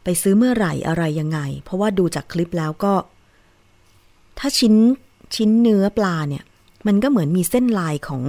[0.04, 2.94] ไปซื้อเมื่อไหร่อะไรยังไง เพราะว่าดูจากคลิปแล้วก็
[4.40, 4.74] ถ้าชิ้น
[5.36, 6.44] ชิ้นเนื้อปลาเนี่ย
[6.88, 8.24] มันก็เหมือนมีเส้นลายของ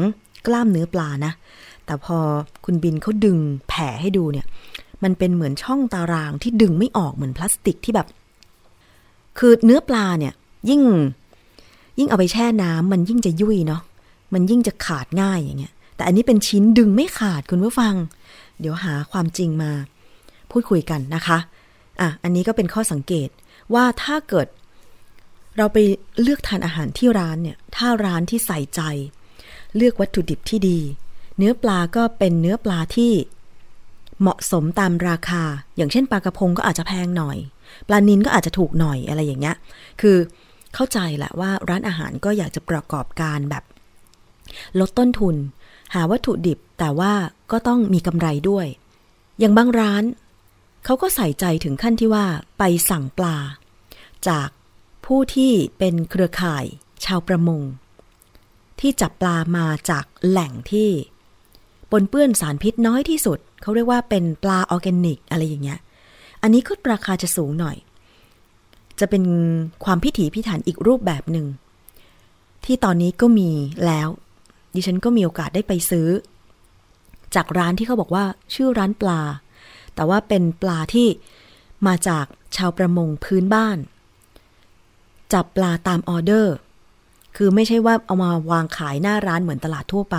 [0.46, 1.32] กล้ามเนื้อปลานะ
[1.86, 2.18] แต่พอ
[2.64, 4.46] คุณบินเขาดึงแผ่ให้ดูเนี่ย
[5.02, 8.08] มันเป็นเหมือนช่องตารางที่ดึงไม่ออกเหมือนพลาสติกที่แบบ
[9.38, 10.34] คือเนื้อปลาเนี่ย
[10.70, 10.82] ยิ่ง
[11.98, 13.82] ยิ่งเอาไปแช่น้ำมันยิ่งจะยุ่ยเนาะ
[14.34, 17.94] มันยิ่งจะขาดง่ายอย่างเงี้ย แต่อันนี้เป็นชิ้นดึงไม่ขาดคุณผู้ฟัง
[18.60, 19.72] เดี๋ยวหาความจริงมา
[20.50, 21.38] พูดคุยกันนะคะ
[22.00, 23.28] อะอันนี้ก็เป็นข้อสังเกต
[23.74, 24.46] ว่าถ้าเกิด
[25.56, 25.78] เราไป
[26.22, 28.80] เลือกทานอาหารที่ร้านเนี่ย ถ้าร้านที่ใส่ใจ
[29.76, 30.78] เลือกวัตถุดิบที่ดี
[31.36, 33.12] เนื้อปลาก็เป็นเนื้อปลาที่
[34.20, 35.42] เหมาะสมตามราคา
[35.76, 37.38] อย่างเช่นปลากระพงก็อาจจะแพงหน่อย
[37.88, 39.56] ปลานินก็อาจจะถูกหน่อยอะไรอย่างเงี้ย
[40.00, 40.16] คือ
[40.74, 43.64] เข้าใจแหละว่าร้านอาหารก็อยากจะประกอบการแบบ
[44.80, 45.36] ลดต้นทุน
[45.94, 47.12] หาวัตถุดิบแต่ว่า
[47.52, 48.66] ก็ต้องมีกำไรด้วย
[49.38, 50.04] อย่างบางร้าน
[50.84, 52.26] เขาก็ใส่ใจถึงขั้นที่ว่า
[52.58, 53.36] ไปสั่งปลา
[54.28, 54.48] จาก
[55.06, 56.64] ผู้ที่เป็นเครือข่าย
[57.04, 57.62] ชาวประมง
[58.80, 60.90] ที่จับปลามาจากแหล่งที่
[61.90, 65.78] ปนเปื้อนสารพิษน้อยที่สุด เขาเรียกว่าเป็นปลาออร์แกนิก อะไรอย่างเงี้ย
[66.42, 67.76] อันนี้ก็ราคาจะสูงหน่อย
[69.00, 69.24] จะเป็น
[69.84, 71.46] ความพิถีพิถันอีกรูปแบบหนึ่ง
[72.64, 73.50] ที่ตอนนี้ก็มี
[73.86, 74.08] แล้ว
[74.74, 76.08] ดิฉันก็มีโอกาสได้ไปซื้อ
[77.34, 78.24] จากร้านที่เขาบอกว่า
[78.54, 79.20] ชื่อร้านปลา
[79.94, 81.08] แต่ว่าเป็นปลาที่
[81.86, 83.78] มาจากชาวประมงพื้นบ้าน
[85.32, 86.54] จับปลาตามออเดอร์
[87.36, 90.16] คือไม่ใช่ว่าเอามาวางขายหน้าร้านเหมือนตลาดทั่วไป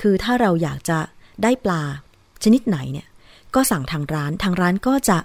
[0.00, 0.98] คือถ้าเราอยากจะ
[1.42, 1.82] ได้ปลา
[2.44, 3.06] ชนิดไหนเนี่ย
[3.54, 5.18] ก็สั่งทางร้าน ทางร้านก็จะ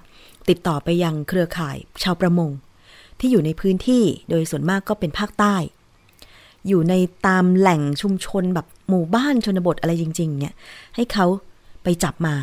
[0.48, 2.50] ติดต่อไปยังเครือข่ายชาวประมง
[3.18, 5.56] ที่อยู่ในพื้นที่โดยส่วนมากก็เป็นภาคใต้
[6.68, 6.94] อยู่ใน
[7.26, 10.54] ตามแหล่งชุมชนแบบหมู่บ้านชนบทอะไรจริง ๆ เนี่ย
[10.96, 11.26] ให้เขา
[11.82, 12.34] ไปจับมา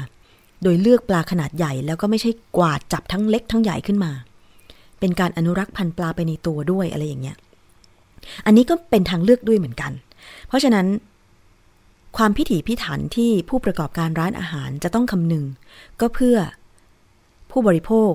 [0.64, 4.12] โดยเลือกปลาขนาดใหญ่ แล้วก็ไม่ใช่กวาดจับทั้งเล็กทั้งใหญ่ขึ้นมา
[5.00, 7.38] เป็นการอนุรักษ์พันธุ์ปลาไปในตัวด้วยอะไรอย่างเงี้ย
[8.46, 9.92] อันนี้ก็เป็นทางเลือกด้วยเหมือนกัน
[10.48, 10.86] เพราะฉะนั้น
[12.18, 15.46] ความพิถีพิถันที่ผู้ประกอบการร้านอาหารจะต้องคำนึง
[16.00, 16.38] ก็เพื่อ
[17.52, 18.12] ผู้บริโภค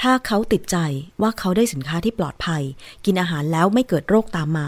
[0.00, 0.76] ถ้าเขาติดใจ
[1.22, 2.62] ว่าเขาได้สินค้าที่ปลอดภัย
[3.04, 4.66] กินอาหารแล้วไม่เกิดโรคตามมา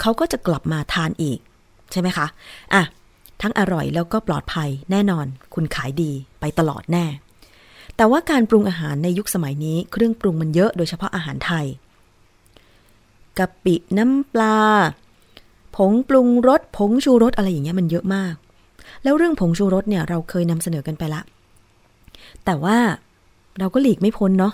[0.00, 1.38] เขาก็จะกลับมาทานอีก
[1.92, 2.26] ใช่ไหมคะ
[2.74, 2.82] อะ
[3.42, 7.06] ทั้งอร่อยแล้วก็ปลอดภัยแน่นอน คุณขายดีไปตลอดแน่
[7.96, 11.66] แต่ว่าการปรุงอาหารในยุคสมัยนี้เครื่องปรุงมันเยอะโดยเฉพาะอาหารไทย
[13.38, 14.58] กะปิน้ำปลา
[15.78, 18.34] ผงปรุงรสผงชูรสอะไรอย่างเงี้ยมันเยอะมาก
[19.04, 21.22] แล้วเรื่องผงชูรสเนี่ยเราเคยนำเสนอกันไปละ
[22.44, 22.78] แต่ว่า
[23.58, 24.52] เราก็หลีกไม่พ้นเนาะ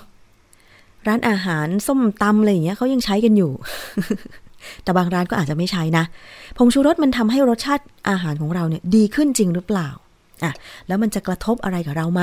[1.06, 3.52] ร้านอาหารส้มตำอะไรอย่างเงี้ยเขายังใช้กันอยู่
[4.82, 6.04] แต่บางร้านก็อาจจะไม่ใช้นะ
[6.58, 9.88] ผงชูรสมันทำให้รสชาติอาหารของเราเนี่ยดีขึ้นจริงหรือเปล่า
[10.44, 10.52] อะ
[10.86, 12.22] แล้วมันจะกระทบอะไรกับเราไหม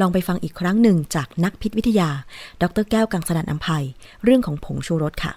[0.00, 2.10] ลองไปฟังอีกครั้งหนึ่งจากนักพิษวิทยา
[2.62, 3.84] ดรแก้วกังสดานอัมภัย
[4.24, 5.32] เรื่องของผงชูรสค่ะ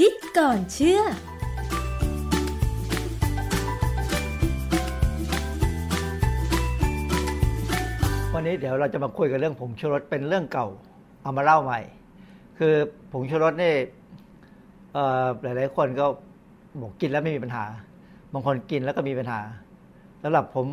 [0.06, 1.00] ิดก่อนเชื่อ
[8.34, 10.66] วันนี้เดี๋ยวเราจะมาคุยกันเรื่องผงชูรสเป็นเรื่องเก่า
[11.22, 11.80] เอามาเล่าใหม่
[12.58, 12.74] คือ
[13.12, 13.74] ผงชูรสนี่
[14.92, 16.06] เอ่อหลายๆคนก็
[16.80, 17.64] บอกกินแล้วไม่มีปัญหา
[18.32, 19.40] บางคนกินแล้วก็มีปัญหา
[20.22, 20.66] สำหรับผม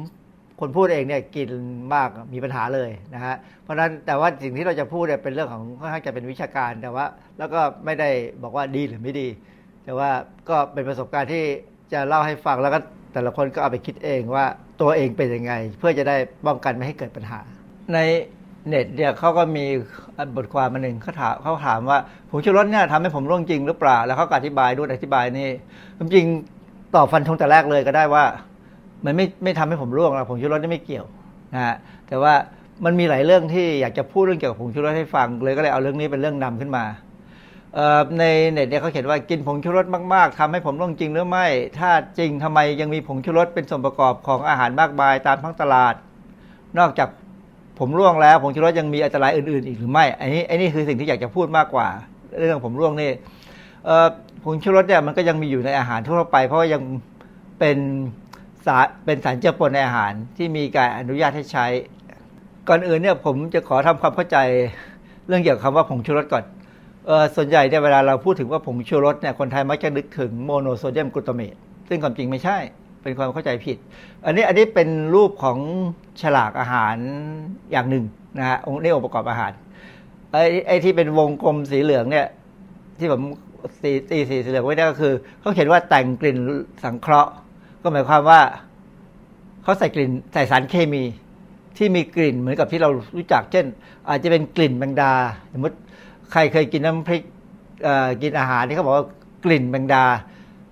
[0.61, 1.49] คนพูดเองเนี่ยกิน
[1.93, 7.05] มากมีปัญหาเลยนะฮะเพราะฉะนั้นแต่ว่าสิ่งที่เราจะพูดเนี่ยเป็นเรื่องของค่อนข้างจะเป็นวิชาการแต่ว่า
[7.37, 8.09] แล้วก็ไม่ได้
[8.43, 9.27] บอกว่าดีหรือไม่ดี
[9.85, 10.09] แต่ว่า
[10.49, 11.43] ก็เป็นประสบการณ์ที่
[11.93, 12.79] จะเล่าให้ฟังแล้วก็
[13.13, 14.45] แต่ละคนก็เอาไปคิดเองว่า
[14.81, 17.39] ตัวเองเป็นยังไง เพื่อจะได้ป้องกันไม่ให้เกิดปัญหา
[17.93, 17.97] ใน
[18.67, 19.65] เน็ตเนี่ยเขาก็มี
[20.35, 25.49] บทความมาหนึ่งเขาถามเขาถามว่าผงชูรสเนี่ยทำให้ผมร่วงจริงหรือเปล่า แล้วเขาอธิบายด้วยอธิบายนี่
[25.99, 26.25] จริง
[26.95, 28.23] ตอบฟันธงแต่แรกเลยก็ได้ว่า
[29.05, 31.05] มันไม่ไม่ทำให้ผมร่วงหรอกผงชูรสนี่ไม่เกี่ยว
[31.53, 31.75] นะฮะ
[32.07, 32.33] แต่ว่า
[32.85, 36.85] มันมีหลายเรื่องที่อยากจะพูดเรื่องเกี่ยวกับผงชูรสให้ฟัง เลยก็เลยเอาเรื่องนี้เป็นเรื่องนำขึ้นมา
[38.19, 41.47] ในเน็ตเนี่ยเขาเขียนว่ากินผงชูรสมาก ๆทำให้ผมร่วงจริงหรือไม่
[41.79, 45.93] ถ้าจริงทำไมยังมีผงชูรสเป็นส่วนประกอบของอาหารมากมายตามท้องตลาด
[46.79, 47.09] นอกจาก
[47.79, 51.87] ผมร่วงแล้วผงชูรสยังมีอันตรายอื่น ๆ อีกหรือไม่อันนี้อันนี้คือสิ่งที่อยากจะพูดมากกว่า
[52.39, 53.11] เรื่องผมร่วงนี่
[54.43, 56.81] ผงชูรสเนี่ยมันก็ยังมีอยู่ในอาหารทั่วไป เพราะว่ายัง
[57.59, 57.77] เป็น
[58.65, 61.65] สารเป็นสารเจือปนในอาหารที่มีการอนุญาตให้ใช้
[62.67, 64.37] ก่อนอื่นเนี่ยผมจะขอทำความเข้าใจ
[65.27, 66.43] เรื่องเกี่ยวกับคำว่าผงชูรสก่อน
[67.07, 71.55] เออส่วนใหญ่เนี่ยเวลาเราพูดถึงว่าผงชูรสเนี่ยคนไทยมักจะนึกถึงโมโนโซเดียมกลูตาเมต
[71.87, 72.57] ซึ่งความจริงไม่ใช่
[73.01, 73.77] เป็นความเข้าใจผิด
[74.25, 75.57] อันนี้อันนี้เป็นรูปของ
[76.21, 76.95] ฉลากอาหาร
[77.71, 78.05] อย่างหนึ่ง
[78.37, 79.51] นะฮะองค์นี่องค์ประกอบอาหาร
[80.31, 82.27] ไอ้ไอ้ที่เป็นวงกลมสีเหลืองเนี่ย
[82.99, 83.21] ที่ผม
[83.81, 86.37] สีสีสีเหลืองไว้นี่ก็คือเขาเขียนว่าแต่งกลิ่น
[86.83, 87.31] สังเคราะห์
[87.81, 88.41] ก็หมายความว่า
[89.63, 91.03] เขาใส่กลิ่นใส่สารเคมี
[91.77, 93.65] ที่มีกลิ่นเหมือนกับที่เรารู้จัก เช่น
[94.09, 95.13] อาจจะเป็นกลิ่นแมงดา
[95.53, 95.77] สมมติ
[96.31, 97.23] ใครเคยกินน้ำพริก
[98.21, 99.05] กินอาหารที่เขาบอกว่า
[99.45, 100.03] กลิ่นแมงดา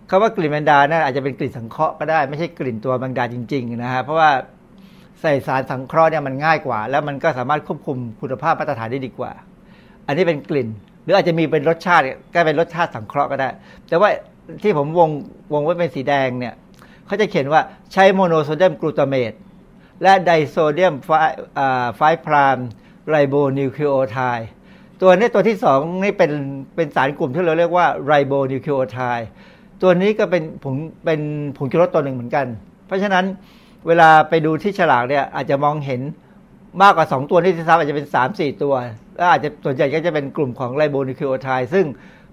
[0.09, 4.29] คำว่ากลิ่นแมงดานั่นอาจจะเป็นกลิ่นสังเคราะห์ก็ได้ ไม่ใช่กลิ่นตัวแมงดาจริง ๆ นะฮะเพราะว่า
[5.21, 9.31] ใส่สารสังเคราะห์เนี่ยมันง่ายกว่า แล้วมันก็สามารถควบคุมคุณภาพมาตรฐานได้ดีกว่า
[10.07, 10.67] อันนี้เป็นกลิ่น
[11.03, 13.49] หรืออาจจะมีเป็นรสชาติก็เป็นรสชาติสังเคราะห์ก็ได้
[13.87, 14.09] แต่ว่า
[14.63, 15.09] ที่ผมวง
[15.53, 16.53] วงไว้เป็นสีแดงเนี่ย
[17.09, 17.61] เขาจะเขียนว่า
[17.93, 19.33] ใช้โมโนโซเดียมกลูตาเมต
[20.01, 20.93] และ disodium
[21.95, 24.47] five prime ribonucleotide
[25.01, 26.31] ตัวนี้ตัวที่สองนี่เป็น
[26.75, 29.27] เป็นสารกลุ่มที่เราเรียกว่าไรโบนิวคลีโอไทด์
[29.81, 31.19] ตัวนี้ก็เป็นผงเป็น
[31.57, 32.45] ผงชูรสตัวหนึ่งเหมือนกัน
[32.87, 33.25] เพราะฉะนั้น
[33.87, 36.01] เวลาไปดูที่ฉลากเนี่ยอาจจะมองเห็น
[36.81, 38.73] มากกว่า 2 ตัวนี่ที่ซ้ำอาจจะเป็น 3 4 ตัว
[39.17, 41.85] แล้วอาจจะส่วนใหญ่ก็จะเป็นกลุ่มของไรโบนิวคลีโอไทด์ซึ่ง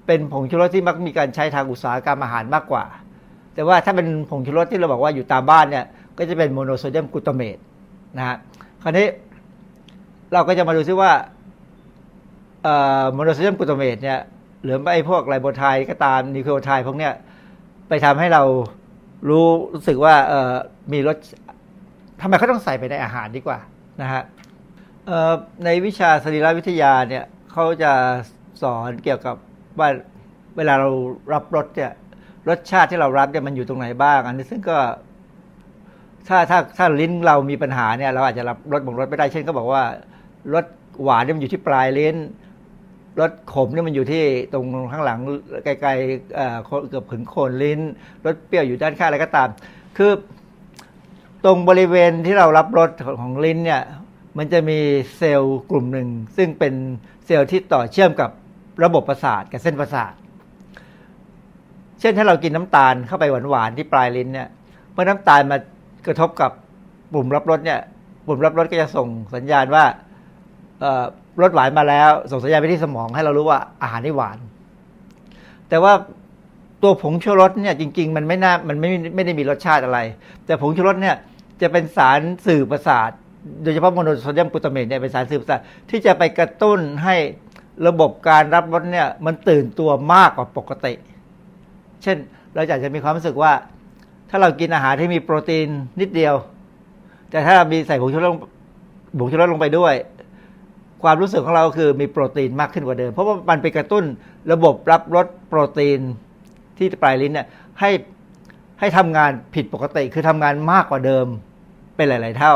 [0.07, 2.85] เป็นผงชูรสที่มักมีการใช้ทางอุตสาหกรรมอาหารมากกว่า
[3.57, 5.85] แต่ว่าถ้าเป็นผงชูรสที่เราบอกว่าอยู่ตามบ้านเนี่ย
[6.19, 7.57] ก็จะเป็นโมโนโซเดียมกลูตาเมต
[8.19, 8.37] นะฮะ
[8.83, 9.07] คราวนี้
[10.33, 11.13] เราก็จะมาดูซิว่า
[13.13, 14.21] โมโนโซเดียมกลูตาเมตเนี่ย
[14.63, 17.13] หรือไอ้พวกไรโบไทด์ก็ตามนิวคลีโอไทด์พวกเนี้ย
[17.89, 18.43] ไปทำให้เรา
[19.29, 20.55] รู้รู้สึกว่าเออ
[20.93, 21.17] มีรส
[22.21, 23.59] ทำไมเขาต้องใส่ไปในอาหารดีกว่า
[24.03, 24.23] นะฮะ
[25.65, 27.93] ในวิชาสรีรวิทยาเนี่ยเขาจะ
[28.63, 29.37] สอนเกี่ยวกับ
[29.79, 29.89] ว่า
[30.57, 30.91] เวลาเรา
[31.33, 31.93] รับรสเนี่ย
[32.49, 34.79] รสชาติที่เรารับเนี่ยมันอยู่ตรงไหนบ้าง อันนี้ซึ่งก็
[36.29, 39.83] ถ้าถ้าถ้าลิ้นเรามีปัญหาเนี่ย เราอาจจะรับรสบางรสไม่ได้เช่นเขาบอกว่า
[40.55, 40.65] รส
[41.03, 42.17] หวานเนี่ยมันอยู่ที่ปลายลิ้น
[43.21, 45.19] รสขมเนี่ยมันอยู่ที่ตรงข้างหลัง
[45.65, 47.81] ไกลๆเกือบถึงโคนลิ้น
[48.25, 49.49] รสเปรี้ยวอยู่ด้านข้างอะไรก็ตาม
[49.97, 50.13] คือ
[51.45, 53.83] ตรงบริเวณที่เรารับรสของลิ้นเนี่ย
[54.39, 54.79] มันจะมี
[55.17, 56.75] เซลล์กลุ่มหนึ่ง ซึ่งเป็น
[57.27, 58.31] เซลล์ที่ต่อเชื่อมกับ
[58.85, 60.13] ระบบประสาทกับเส้นประสาท
[62.01, 64.49] เช่นถ้าเรากินน้ำตาลเข้าไปหวานๆที่ปลายลิ้นเนี่ย
[64.93, 65.59] เมื่อน้ำตาลมา
[66.07, 66.51] กระทบกับ
[67.13, 67.81] ปุ่มรับรสเนี่ย
[68.27, 69.85] ปุ่มรับรสก็จะส่งสัญญาณว่า
[71.43, 74.39] รสหวานมาแล้ว ส่งสัญญาณไปที่สมองให้เรารู้ว่าอาหารนี่หวาน
[75.69, 75.93] แต่ว่า
[76.83, 79.99] ตัวผงชูรสเนี่ยจริง ๆ มันไม่น่ามันไม่ไม่ได้มีรสชาติอะไร
[80.47, 81.17] แต่ผงชูรสเนี่ย
[81.63, 83.11] จะเป็นสารสื่อประสาท
[83.63, 87.17] โดยเฉพาะโมโนโซเดียมกลูตาเมตเนี่ยเป็นสารสื่อประสาทที่จะไปกระตุ้นให้
[87.87, 90.93] ระบบการรับรสเนี่ยมันตื่นตัวมากกว่าปกติ
[92.07, 92.19] เช่น
[92.55, 93.53] เราอาจจะมีความรู้สึกว่า
[94.31, 95.69] ถ้าเรากินอาหารที่มีโปรตีน
[96.01, 96.35] นิดเดียว
[97.31, 98.35] แต่ถ้ามีใส่ผงชูรส
[99.19, 99.95] ผงชูรสลงไปด้วย
[101.03, 104.05] ความรู้สึกของเราคือมีโปรตีนมากขึ้นกว่าเดิม เพราะว่ามันไปกระตุ้น
[104.53, 106.01] ระบบรับรสโปรตีน
[106.79, 107.47] ที่ปลายลิ้นเนี่ย
[107.81, 107.91] ให้
[108.81, 111.27] ให้ทำงานผิดปกติคือทำงานมากกว่าเดิม
[111.97, 112.55] เป็นหลาย ๆ เท่า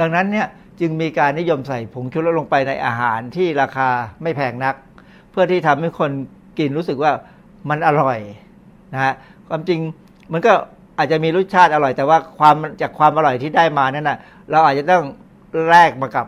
[0.00, 0.46] ดังนั้นเนี่ย
[0.80, 3.88] จึงมีการนิยมใส่ผงชูรสลงไปในอาหารที่ราคา
[4.22, 4.74] ไม่แพงนัก
[5.30, 6.10] เพื่อที่ทำให้คน
[6.58, 7.12] กินรู้สึกว่า
[7.70, 8.18] มันอร่อย
[8.94, 9.14] นะฮะ
[9.48, 9.80] ความจริง
[10.32, 10.52] มันก็
[10.98, 14.18] อาจจะมีรสชาติอร่อย แต่ว่าความจากความอร่อยที่ได้มานั้นนะ
[14.50, 15.04] เราอาจจะต้อง
[15.68, 16.26] แลกมากับ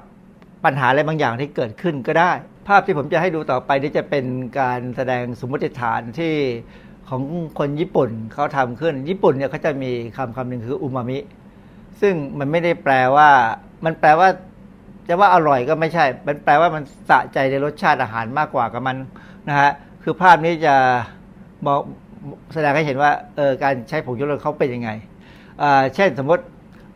[0.64, 2.32] ปัญหาอะไรบางอย่างที่เกิดขึ้นก็ได้
[2.68, 4.24] ภาพที่ผมจะให้ดูต่อไปนี่จะเป็น
[4.60, 6.34] การแสดงสมมติฐานที่
[7.08, 7.22] ของ
[7.58, 11.18] คนญี่ปุ่นเขาทำขึ้น ญี่ปุ่นเนี่ยเขาจะมีคำคำหนึ่งคืออูมามิ
[12.00, 13.28] ซึ่งมันไม่ได้แปลว่า
[13.84, 14.28] มันแปลว่า
[15.08, 18.96] จะว่าอร่อยก็ไม่ใช่ มันแปลว่ามันสะใจในรสชาติอาหารมากกว่ากับมัน
[19.48, 19.70] นะฮะ
[20.02, 20.74] คือภาพนี้จะ
[21.66, 21.80] บอก
[22.54, 24.90] แสดงให้เห็นว่าเออการใช้ผงชูรสเขาเป็นยังไง
[25.94, 26.44] เช่นสมมติ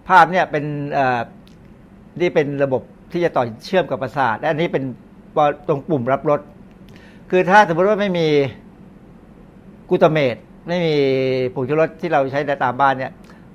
[0.09, 0.65] ภาพเนี่ยเป็น
[2.21, 4.85] นี่เป็นระบบที่จะต่อเชื่อมกับประสาทและอันนี้เป็น
[5.69, 6.41] ตรงปุ่มรับรส
[7.31, 8.27] คือถ้าสมมติว่าไม่มี
[9.91, 10.37] กูตาเมต
[10.69, 10.95] ไม่มี
[11.55, 13.13] ผงชูรสที่เราใช้ในตามบ้านเนี่ย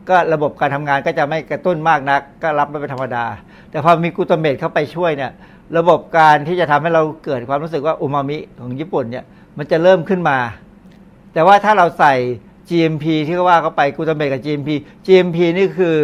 [0.10, 3.26] ก็ระบบการทำงานก็จะไม่กระตุ้นมากนัก ก็รับไม่เป็นธรรมดา
[3.72, 5.32] แต่พอมีกูตาเมตเข้าไปช่วยเนี่ย
[5.78, 9.24] ระบบการที่จะทำให้เราเกิดความรู้สึกว่าอูมามิของญี่ปุ่นเนี่ย
[9.58, 10.38] มันจะเริ่มขึ้นมา
[11.34, 12.14] แต่ว่าถ้าเราใส่
[12.70, 14.70] GMP ที่เขาว่าเข้าไปกูตาเมตกับ GMP
[15.06, 15.96] GMP นี่คือ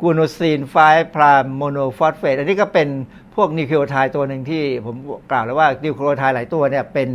[0.00, 0.76] guanosine five
[1.14, 2.88] prime monophosphate อันนี้ก็เป็น
[3.34, 4.96] พวกนิวคลีโอไทด์ตัวหนึ่งที่ผม
[5.30, 7.08] กล่าวแล้วว่านิวคลีโอไทด์หลายตัวเนี่ยเป็น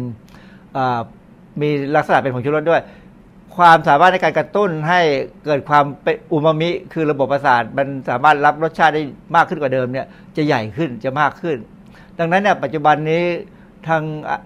[1.61, 2.81] มีลักษณะเป็นผงชูรสด้วย
[3.57, 5.01] ความสามารถในการกระตุ้นให้
[5.45, 9.03] เกิดความเป็นอูมามิ คือระบบประสาทมันสามารถรับรสชาติได้
[9.35, 10.05] มากขึ้นกว่าเดิมเนี่ย
[10.35, 11.57] จะใหญ่ขึ้นจะมากขึ้น
[12.19, 13.23] ดังนั้นเนี่ยปัจจุบันนี้
[13.87, 14.03] ทาง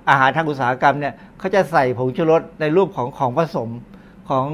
[0.10, 3.70] อาหารทางอุตสาหกรรมเนี่ยเขาจะใส่ผงชูรสในรูปของของผสม
[4.30, 4.46] ของ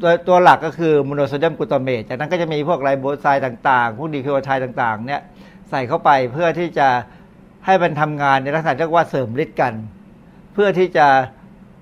[0.00, 5.22] ตัวตัวหลักก็คือโมโนโซเดียมกลูตาเมตจากนั้นก็จะมีพวกไรโบไทด์ต่าง ๆ พวกนิวคลีโอไทด์ต่างๆเนี่ย
[5.70, 6.88] ใส่เข้าไปเพื่อที่จะ
[7.66, 9.72] ให้มันทำงานในลักษณะเรียกว่าเสริมฤทธิ์กัน
[10.54, 11.06] เพื่อที่จะ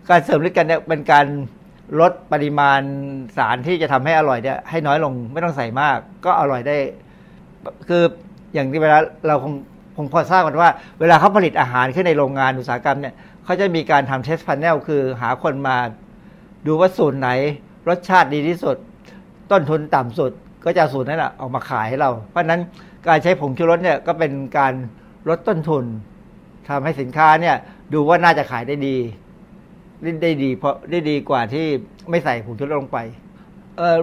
[0.08, 1.26] การเสริมฤทธิ์กันเนี่ยเป็นการ
[2.00, 2.80] ลดปริมาณ
[3.36, 6.76] สารที่จะทำให้อร่อยเนี่ยให้น้อยลงไม่ต้องใส่มาก ก็อร่อยได้
[7.88, 8.02] คือ
[8.54, 9.52] อย่างที่เวลาเราคง
[10.02, 10.70] งพอทราบกันว่า
[11.00, 15.76] เวลาเขาผลิตอาหารขึ้นในโรงงานอุตสาหกรรมเนี่ยเขาจะมีการทำเทสพานเนลคือหาคนมา
[16.66, 17.28] ดูว่าสูตรไหน
[17.88, 18.76] รสชาติดีที่สุด
[19.50, 20.32] ต้นทุนต่ำสุด
[20.64, 22.60] ก็จะสูตรนั้นแหละออกมาขายให้เรา เพราะฉะนั้น
[23.08, 24.72] การใช้ผงชูรสเนี่ยก็เป็นการ
[25.28, 25.84] ลดต้นทุน
[26.68, 27.56] ทำให้สินค้าเนี่ย
[27.92, 28.96] ดูว่าน่าจะขายได้ดี
[30.22, 31.66] ได้ดีเพราะได้ดีกว่าที่
[32.10, 32.98] ไม่ใส่ผงชูรสลงไป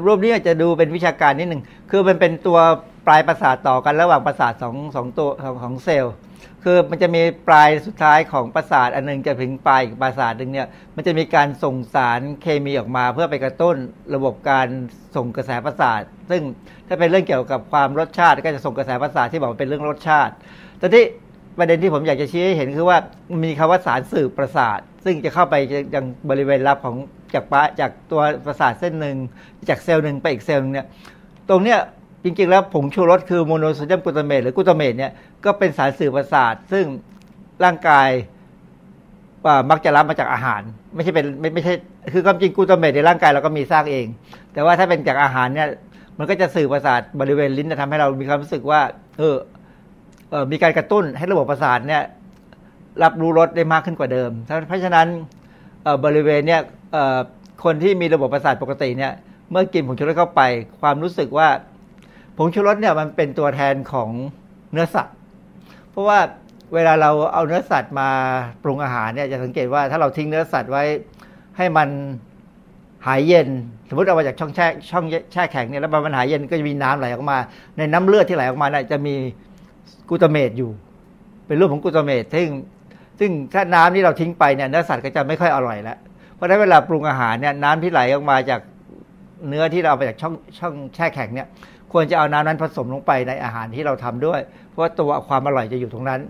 [0.05, 2.59] รูปนี้อาจจะดูเป็นวิชาการนิดหนึ่งคือมันเป็นตัว
[3.08, 6.16] ปลายประสาทต่อกันระหว่างประสาทสองสองตัวของของเซลล์
[6.64, 13.76] คือมันจะมีปลายสุดท้ายของประสาทอันนึงจะถึงปลายอีกประสาทหนึ่งเนี่ยมันจะมีการส่งสารเคมีออกมา เพื่อไปกระตุ้น
[14.16, 14.68] ระบบการ
[15.16, 16.41] ส่งกระแสประสาท ซึ่ง
[16.88, 20.34] ถ้าเป็นเรื่องเกี่ยวกับความรสชาติก็จะส่งกระแสประสาทที่บอกเป็นเรื่องรสชาติ
[20.80, 21.03] แต่ที่
[21.58, 22.97] ประเด็นที่ผมอยากจะชี้ให้เห็นคือว่า
[23.43, 25.55] มีคำว่าสารสื่อประสาท ซึ่งจะเข้าไป
[25.95, 26.95] ยังบริเวณรับของ
[27.34, 29.18] จากปะจากตัวประสาทเส้นหนึ่ง
[29.70, 30.88] จากเซลล์หนึ่งไปอีกเซลล์นึงเนี่ย
[31.49, 31.80] ตรงเนี้ย
[32.24, 35.11] จริงๆ แล้วผงชูรสคือโมโนโซเดียมกลูตาเมตหรือ กลูตาเมตเนี่ย
[35.45, 36.86] ก็เป็นสารสื่อประสาท ซึ่ง
[37.63, 38.09] ร่างกาย
[39.70, 40.61] มักจะรับมาจากอาหาร
[40.95, 41.74] ไม่ใช่เป็นไม่ไม่ใช่
[42.13, 44.05] คือความจริงกลูตาเมตในร่างกายเราก็มีสร้างเอง
[44.53, 45.68] แต่ว่าถ้าเป็นจากอาหารเนี่ย
[46.18, 48.82] มันก็จะสื่อประสาทบริเวณลิ้นจะทำให้เรามีความรู้สึกว่า
[49.18, 49.36] เออ
[50.30, 52.03] เออมีการกระตุ้นให้ระบบประสาทเนี่ย
[53.03, 54.32] รับรู้รสได้มากขึ้นกว่าเดิม
[54.68, 55.07] เพราะฉะนั้น
[56.05, 56.61] บริเวณเนี่ย
[57.63, 59.13] คนที่มีระบบประสาทปกติเนี่ย
[59.51, 60.41] เมื่อกินผงชูรสเข้าไป
[60.82, 61.47] ความรู้สึกว่า
[62.38, 64.09] ผงชูรสเนี่ยมันเป็นตัวแทนของ
[64.71, 65.15] เนื้อสัตว์
[65.91, 66.19] เพราะว่า
[66.73, 68.09] เวลาเราเอาเนื้อสัตว์มา
[68.63, 70.83] ปรุงอาหารเนี่ยจะสังเกตว่าถ้าเราทิ้งเนื้อสัตว์ไว้
[71.57, 71.89] ให้มัน
[73.05, 73.47] หายเย็น
[73.89, 77.38] สมมติเอามาจากช่องแช่ช่องแช่แข็งเนี่ยแล้วมันหายเย็นก็จะมีน้ำไหลออกมา
[77.77, 79.15] ในน้ำเลือดที่ไหลออกมาเนี่ยจะมี
[80.09, 80.71] กูตาเมตอยู่
[81.47, 82.47] เป็นรูปของกูตาเมตซึ่ง
[83.19, 85.97] ซึ่งถ้าน้ำที่เราทิ้งไปเนี่ยเนื้อสัตว์ก็จะไม่ค่อยอร่อยแล้ว
[86.35, 88.61] เพราะฉะนั้นเวลาปรุงอาหารเนี่ยน้ำที่ไหลออกมาจาก
[89.47, 91.47] เนื้อที่เราเอาไปจากช่องช่องแช่แข็งเนี่ย
[91.91, 96.21] ควรจะเอาน้ำนั้นผสมลงไปในอาหารที่เราทำด้วย เพราะว่าตัวความอร่อยจะอยู่ตรงนั้น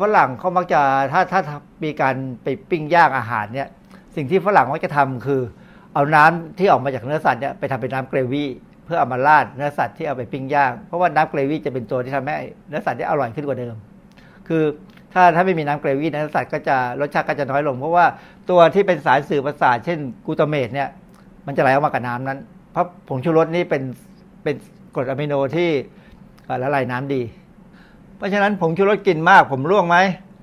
[0.00, 0.80] ฝรั่งเขามักจะ
[1.12, 3.68] ถ้าถ้ามีการไปปิ้งย่างอาหารเนี่ย
[4.16, 5.40] สิ่งที่ฝรั่งมักจะทำคือ
[5.94, 8.48] เอาน้ำที่ออกมาจากเนื้อสัตว์เนี่ยไปทำเป็นน้ำเกรวี่
[8.84, 12.34] เพื่อเอามาราดเนื้อสัตว์ที่เอาไปปิ้งย่างเพราะว่าน้ำเกรวี่จะเป็นตัวที่ทำให้
[12.68, 13.74] เนื้อสัตว์ที่อร่อยขึ้นกว่าเดิม
[14.48, 14.62] คือ
[15.12, 18.06] ถ้าถ้าไม่มีน้ำเกรวี่เนื้อสัตว์ก็จะรสชาติก็จะน้อยลง เพราะว่า
[18.50, 20.88] ตัวที่เป็นสารสื่อประสาทเช่นกูตาเมตเนี่ย
[21.46, 22.38] มันจะไหลออกมากับน้ำนั้น
[22.72, 23.82] เพราะผงชูรสนี่เป็น
[24.42, 24.56] เป็น
[24.94, 25.70] กรดอะมิโนที่
[26.62, 27.22] ละลายน้ำดี
[28.16, 29.96] เพราะฉะนั้นผงชูรสกินมากผมร่วงไหม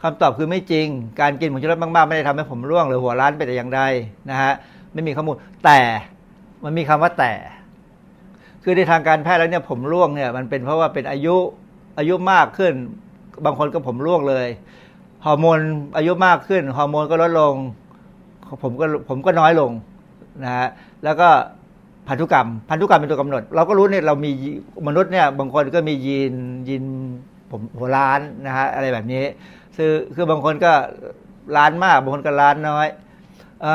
[0.04, 0.88] คำตอบคือไม่จริง
[1.22, 3.82] การกินผงชูรสมากๆไม่ได้ทำให้ผมร่วงหรือหัวร้านไปแต่อย่างใด
[4.30, 4.54] นะฮะ
[4.94, 5.80] ไม่มีข้อมูลแต่
[6.64, 7.34] มันมีคำว่าแต่
[8.64, 11.36] คือในทางการแพทย์แล้วเนี่ยผมร่วงเนี่ยมันเป็นเพราะว่าเป็นอายุ
[11.98, 12.74] อายุมากขึ้น
[13.46, 14.48] บางคนก็ผมร่วงเลย
[15.26, 15.60] ฮอร์โมน
[15.98, 17.56] อายุมากขึ้นฮอร์โมนก็ลดลง
[18.64, 19.72] ผมก็ผมก็น้อยลง
[20.44, 20.68] นะฮะ
[21.04, 21.30] แล้วก็
[22.08, 24.32] พันธุกรรม พันธุกรรมเป็นตัวกำหนด เราก็รู้เนี่ยเรามี
[24.88, 26.34] มนุษย์เนี่ยบางคนก็มียีน
[26.68, 26.84] ยีน
[27.52, 29.24] ผมหัวล้านนะฮะอะไรแบบนี้
[29.76, 30.74] คือคือบางคนก็
[31.58, 32.88] ล้านมาก บางคนก็ล้านน้อย
[33.66, 33.68] อ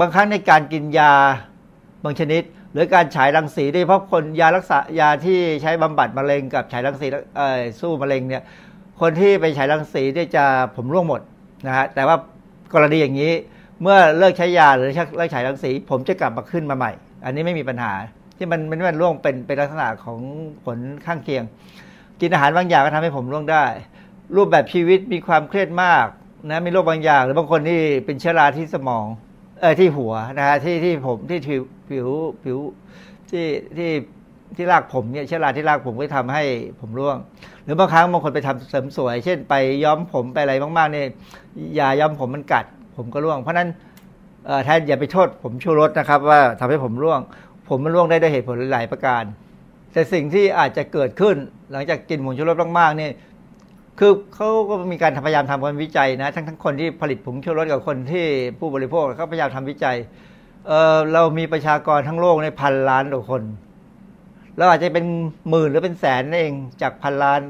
[0.00, 1.12] บางครั้งในการกินยา
[2.04, 7.06] บางชนิด หรือการฉายรังสีโดยเฉพาะคนยารักษายาที่ใช้บำบัดมะเร็งกับฉายรังสี
[7.80, 8.42] สู้มะเร็งเนี่ย
[9.00, 10.44] คนที่ไปฉายรังสีเนี่ยจะ
[10.76, 11.20] ผมร่วงหมด
[11.66, 12.16] นะฮะแต่ว่า
[12.74, 13.32] กรณีอย่างนี้
[13.82, 16.92] เมื่อเลิกใช้ยาหรือเลิกฉายรังสี ผมจะกลับมาขึ้นมาใหม่
[17.26, 17.92] อันนี้ไม่มีปัญหา
[18.36, 20.18] ที่มันมันมันร่วงเป็นเป็นลักษณะของ
[20.64, 21.44] ผลข้างเคียง
[22.20, 23.64] กินอาหารบางอย่างก็ทำให้ผมร่วงได้
[24.36, 26.06] รูปแบบชีวิตมีความเครียดมาก
[26.48, 29.06] นะมีโรคบางอย่าง หรือบางคนที่เป็นเชื้อราที่สมอง
[29.60, 32.06] เออที่หัวนะฮะที่ที่ผมที่ผิวผิว
[32.44, 32.58] ผิว
[33.30, 33.46] ที่
[33.76, 33.90] ที่
[34.56, 36.42] ที่รากผมเนี่ยเชื้อราที่รากผมก็ทำให้
[36.80, 37.16] ผมร่วง
[37.64, 39.54] หรือบางครั้งบางคนไปทำเสริมสวย เช่นไป
[39.84, 41.08] ย้อมผมไปอะไรมากๆเนี่ย
[41.78, 42.64] ยาย้อมผมมันกัด
[42.96, 43.68] ผมก็ร่วง เพราะฉะนั้น
[44.64, 47.20] แทนอย่าไปโทษผมชูรสนะครับ ว่าทำให้ผมร่วง
[47.68, 49.24] ผมมันร่วงได้ด้วยเหตุผลหลายประการ
[49.92, 51.36] แต่สิ่งที่อาจจะเกิดขึ้น
[51.72, 53.12] หลังจากกินผงชูรสมากๆเนี่ย
[53.98, 58.26] คือเขาก็มีการพยายามทำการวิจัยนะ ทั้งทั้งคนที่ผลิตผงชูรสกับคนที่
[58.58, 59.96] ผู้บริโภคเขาพยายามทำวิจัย
[60.66, 63.42] เเรามีประชากรทั้งโลกในพันล้านกว่าคน
[64.58, 65.06] เราอาจจะเป็น
[65.48, 67.40] หมื่นหรือเป็นแสนเองจากพันล้าน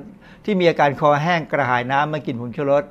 [0.44, 2.84] ที่มีอาการคอแห้งกระหายน้ำเมื่อกินผงชูรส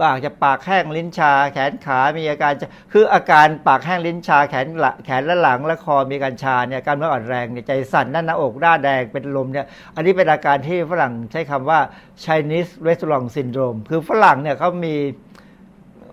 [0.00, 2.52] บางจะปากแห้งลิ้นชา แขนขามีอาการ
[2.92, 11.80] คืออาการปากแห้งลิ้นชาแขนละแขนและหลังและคอมีการชาเนี่ยการเมื่ออ่อนแรงเนี่ยใจสั่นหน้าหน้าอกหน้าแดงเป็นลมเนี่ยอันนี้เป็นอาการที่ฝรั่งใช้คำว่า
[12.24, 14.94] Chinese restaurant syndrome คือฝรั่งเนี่ยเขามี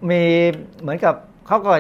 [0.10, 0.22] มี
[0.82, 1.16] เหมือนกับ
[1.48, 1.74] เขาก็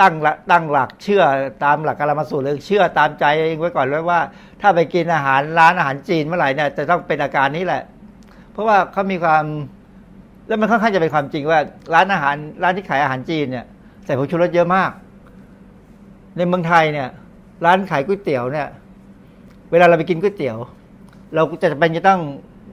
[0.00, 1.22] ตั้งละตั้งหลักเชื่อ
[1.64, 4.20] ตามหลักการมาสูตรเลยเชื่อตามใจเองไว้ก่อนเลยว่า
[4.60, 7.82] ถ้าไปกินอาหารร้านอาหารจีนเมื่อไหร่เนี่ยจะต้องเป็นอาการนี้แหละ
[8.52, 9.44] เพราะว่าเขามีความ
[10.50, 11.58] แล้วมันค่อนข้างจะเป็นความจริงว่า
[11.94, 13.64] ร้านอาหาร ร้านที่ขายอาหารจีนเนี่ย
[14.04, 14.90] ใส่ผงชูรสเยอะมาก
[16.36, 17.08] ในเมืองไทยเนี่ย
[17.64, 18.68] ร้านขายก๋วยเตี๋ยวเนี่ย
[19.70, 20.56] เวลาเราไปกินก๋วยเตี๋ยว
[21.34, 22.20] เราจะเป็นจะต้อง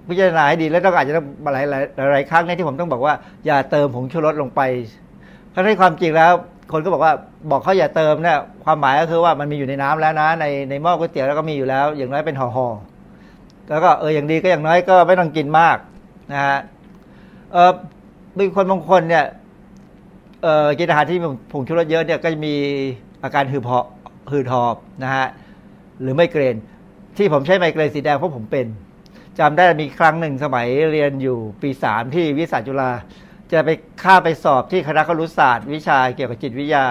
[0.10, 3.14] พิจารณาให้ดีแล้วต้องอาจจะต้องหลายหลายหลายครั้งเนี่ยที่ผมต้องบอกว่า
[3.46, 4.62] อย่าเติมผงชูรสลงไป
[5.52, 6.32] เพราะในความจริงแล้ว
[6.72, 7.14] คนก็บอกว่า
[7.52, 15.78] บอกเขาอย่าเติมเนี่ยความหมายก็คือว่ามันมีอยู่ในน้ำแล้วนะ ในในหม้อก๋วยเตี๋ยวแล้วก็มีอยู่แล้ว อย่างน้อยเป็นห่อๆแล้วก็เอออย่างดีก็อย่างน้อยก็ไม่ต้องกินมาก
[16.34, 16.58] นะฮะ
[17.52, 17.74] เออ
[18.38, 19.26] มีคนบางคนเนี่ย
[20.44, 22.56] เออกินอาหารที่มีผงชูรสเยอะเนี่ยก็จะมี
[23.24, 23.86] อาการหืดหอบ
[24.32, 25.28] หืดหอบนะฮะ
[26.02, 26.56] หรือไมเกรน
[27.18, 28.66] ที่ผมใช้ไมเกรนสีแดงเพราะผมเป็น
[29.40, 32.92] จำได้มีครั้งหนึ่งสมัยเรียนอยู่ปีสามที่วิสาจุฬา
[33.52, 33.70] จะไป
[34.04, 36.86] ค่าไปสอบที่คณะครุศาสตร์ วิชาเกี่ยวกับจิตวิทยา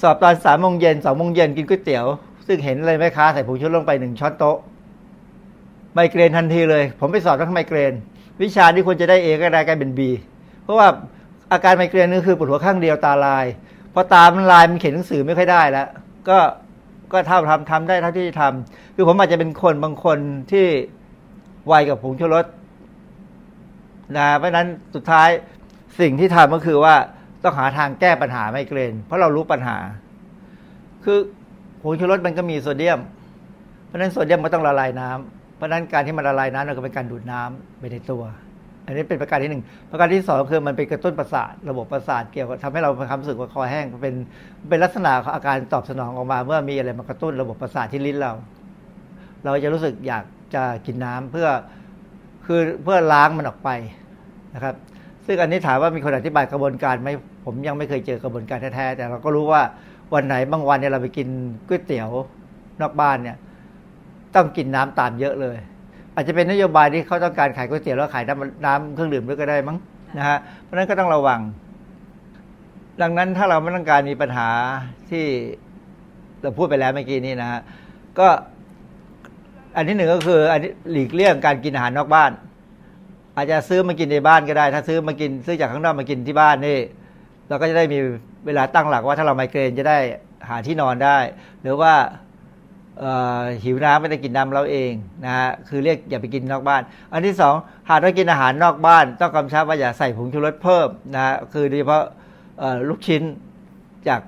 [0.00, 2.06] สอบตอนสามโมงเย็นสองโมงเย็นกินก๋วยเตี๋ยว
[2.46, 4.56] ซึ่งเห็นเลยแม่ค้าใส่ผงชูรสลงไปหนึ่งช้อนโต๊ะ
[5.94, 7.92] ไมเกรนทันทีเลย ผมไปสอบทั้งไมเกรน
[8.42, 10.10] วิชาที่ควรจะได้เอก็ได้กลายเป็นบี
[10.62, 10.88] เพราะว่า
[11.52, 13.46] อาการไมเกรนนี่คือปวดหัวข้างเดียวตาลาย
[13.94, 15.88] พอตามันลายมันเขียนหนังสือไม่ค่อยได้แล้ว
[16.28, 16.38] ก็
[17.12, 20.18] ก็เท่าทำทำได้เท่าที่ทำคือผมอาจจะเป็นคนบางคน
[20.52, 20.66] ที่
[21.68, 22.46] ไวกับผงชูรส
[24.16, 25.28] นะเพราะนั้นสุดท้าย
[26.00, 26.94] สิ่งที่ทำก็คือว่า
[27.42, 29.78] ต้องหาทางแก้ปัญหาไมเกรน เพราะเรารู้ปัญหา
[31.04, 31.18] คือ
[31.82, 33.00] ผงชูรสมันก็มีโซเดียม
[33.86, 38.22] เพราะนั้นโซเดียมก็ต้องละลายน้ำเพ ราะนั้นการที่มันละลายน้ำมันก็เป็นการดูดน้ำไปในตัว
[38.86, 44.14] อันนี้เป็นประการที่หนึ่งประการที่สองคือมันเป็นกระตุ้นประสาทระบบประสาทเกี่ยวกับทำให้เราความรู้สึกว่าคอแห้งเป็น
[44.68, 48.32] เป็นลักษณะของอาการตอบสนองออกมา เมื่อมีอะไรมากระตุ้นระบบประสาทที่ลิ้นเรา
[49.44, 51.48] เราจะรู้สึกอยากจะกินน้ำเพื่อ
[52.46, 53.70] คือเพื่อล้างมันออกไป
[54.54, 54.74] นะครับ
[55.26, 57.08] ซึ่งอันนี้ถามว่ามีคนอธิบายกระบวนการไหม
[57.44, 59.62] ผมยังไม่เคยเจอกระบวนการแท้ๆแต่เราก็รู้ว่า
[60.14, 61.28] วันไหนบางวันเนี่ยเราไปกิน
[61.68, 62.08] ก๋วยเตี๋ยว
[62.80, 63.36] นอกบ้านเนี่ย
[64.34, 65.58] ต้องกินน้ำตามเยอะเลย
[66.14, 69.76] อาจจะเป็นนโยบายที่เขาต้องการขายก๋วยเตี๋ยวแล้วขายน้ำน้ำเครื่องดื่มด้วยก็ได้มั้ง
[70.18, 71.40] นะฮะเพราะฉะนั้นก็ต้องระวัง
[73.02, 74.48] ดังนั้นถ้าเราไม่ต้องการมีปัญหา
[75.10, 75.24] ที่
[76.42, 77.60] เราพูดไปแล้วเมื่อกี้นี้นะฮะ
[78.18, 78.28] ก็
[79.76, 82.30] อันที่หนึ่งก็คืออันนี้หลีกเลี่ยงการกินอาหารนอกบ้าน
[83.36, 86.78] อาจจะซื้อมากินในบ้านก็ได้ ถ้าซื้อมากินซื้อจากข้างนอกมากินที่บ้านนี่
[87.48, 87.98] เราก็จะได้มี
[88.46, 89.98] เวลาตั้งหลักว่าถ้าเราไมเกรนจะได้
[90.48, 91.18] หาที่นอนได้
[91.62, 91.92] หรือว่า
[93.64, 94.92] หิวน้ำไม่ได้กินน้ำเราเอง
[95.24, 96.82] นะฮะคือเรียกอย่าไปกินนอกบ้าน
[97.12, 97.54] อันที่สอง
[97.88, 102.04] หากเรากินอาหารนอกบ้าน ต้องกำชับว่าอย่าใส่ผงชูรสเพิ่มนะฮะคือโดยเฉพาะ
[102.88, 103.22] ลูกชิ้น
[104.08, 104.20] จาก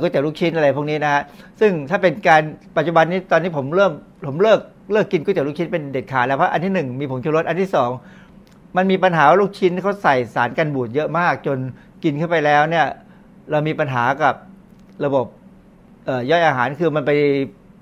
[0.00, 1.22] ก๋วยเตี๋ยวลูกชิ้นอะไรพวกนี้นะฮะ
[1.60, 2.42] ซึ่งถ้าเป็นการ
[2.76, 3.92] ปัจจุบันนี้ตอนนี้ผมเริ่ม
[4.26, 4.60] ผมเลิก
[4.92, 7.90] เลิกกินก๋วยเตี๋ยวลูกชิ้นเป็นเด็ดขาดแล้วเพราะอันที่หนึ่งมีผงชูรสอันที่สอง
[8.76, 11.58] มันมีปัญหาว่าลูกชิ้นเขาใส่สารกันบูดเยอะมาก จน
[12.04, 12.86] กินเข้าไปแล้วเนี่ย
[13.50, 14.34] เรามีปัญหากับ
[15.04, 15.26] ระบบ
[16.30, 17.12] ย่อยอาหารคือมันไป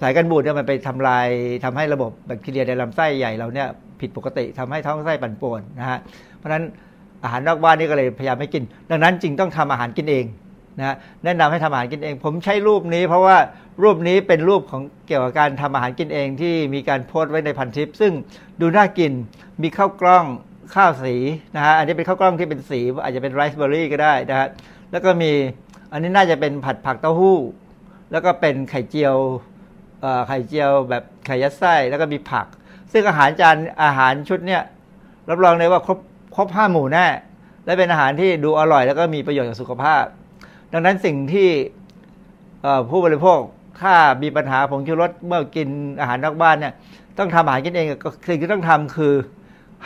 [0.00, 1.28] สายกันบูดเนี่ยมันไปทำลาย
[1.64, 3.68] ทำให้ระบบแบคทีเรียในลำไส้ใหญ่เราเนี่ย
[4.00, 5.98] ผิดปกติทำให้ท้องไส้ปั่นป่วนนะฮะ
[6.38, 6.64] เพราะฉะนั้น
[7.24, 10.24] อาหารนอกบ้านนี่ก็เลยพยายามไม่กิน ดังนั้นจึงต้องทำอาหารกินเอง
[10.78, 13.36] นะแนะนำให้ทำอาหารกินเอง ผมใช้รูปนี้ เพราะว่า
[13.82, 18.12] รูปนี้เป็นรูปของเกี่ยวกับการทำอาหารกินเองที่มีการโพสต์ไว้ในพันทิป ซึ่ง
[18.60, 19.12] ดูน่ากิน
[19.62, 20.24] มีข้าวกล้อง
[20.74, 21.16] ข้าวสี
[21.54, 24.48] นะฮะอันนี้เป็นข้าวกล้องที่เป็นสี อาจจะเป็นไรซ์เบอร์รี่ก็ได้นะฮะ
[24.92, 25.32] แล้วก็มี
[25.92, 27.38] อันนี้น่าจะเป็นผัดผักเต้าหู้
[28.12, 29.16] แล้วก็เป็นไข่เจียว
[30.28, 32.46] ไข่เจียวแบบไข่ยัดไส้แล้วก็มีผัก
[32.92, 34.62] ซึ่งอาหารจานอาหารชุดเนี้ย
[35.30, 35.98] รับรองเลยว่าครบ
[36.36, 37.06] ครบห้าหมู่แน่
[37.64, 40.04] และเป็นอาหารที่ดูอร่อย แล้วก็มีประโยชน์กับสุขภาพ
[40.72, 41.48] ดังนั้นสิ่งที่
[42.90, 43.40] ผู้บริโภค
[43.80, 45.68] ถ้ามีปัญหาผงชูรสเมื่อกิน
[46.00, 46.72] อาหารนอกบ้านเนี่ย
[47.18, 49.14] ต้องทำอาหารกินเองก็สิ่งที่ต้องทำคือ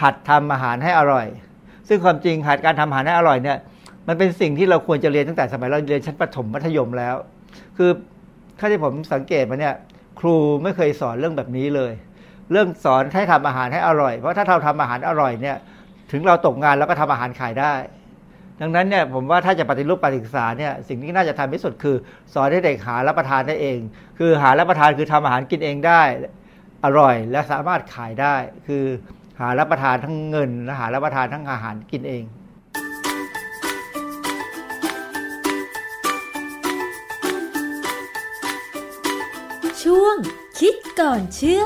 [0.03, 1.27] หัดทำอาหารให้อร่อย
[1.89, 3.59] ซึ่งความจริงหัดการทำอาหารให้อร่อยเนี่ย
[4.09, 7.17] มันเป็นสิ่งที่เราควรจะเรียนตั้งแต่สมัยเราเรียนชั้นประถมมัธยมแล้ว
[7.77, 7.91] คือ
[8.59, 9.75] ถ้าที่ผมสังเกตมาเนี่ย
[10.27, 11.93] รูไม่เคยสอนเรื่องแบบนี้เลย
[12.51, 15.57] เรื่องสอนให้ทำอาหารให้อร่อย เพราะถ้าเราทำอาหารอร่อยเนี่ย
[16.13, 17.75] ถึงเราตกงานเราก็ทำอาหารขายได้
[18.61, 21.97] ดังนั้นเนี่ยผมว่าถ้าจะปฏิรูปการศึกษาเนี่ยสิ่งที่น่าจะทำที่สุดคือ
[22.35, 23.79] สอนให้เด็กหารับประทานได้เอง
[24.19, 26.03] คือหารับประทานคือทำอาหารกินเองได้
[26.85, 28.35] อร่อยและสามารถขายได้
[28.67, 28.85] คือ
[29.41, 32.25] หารับประทานทั้งเงินและหารับประทานทั้งอาหารกินเอง
[39.91, 40.17] ช่วง
[40.59, 41.65] คิดก่อนเชื่อ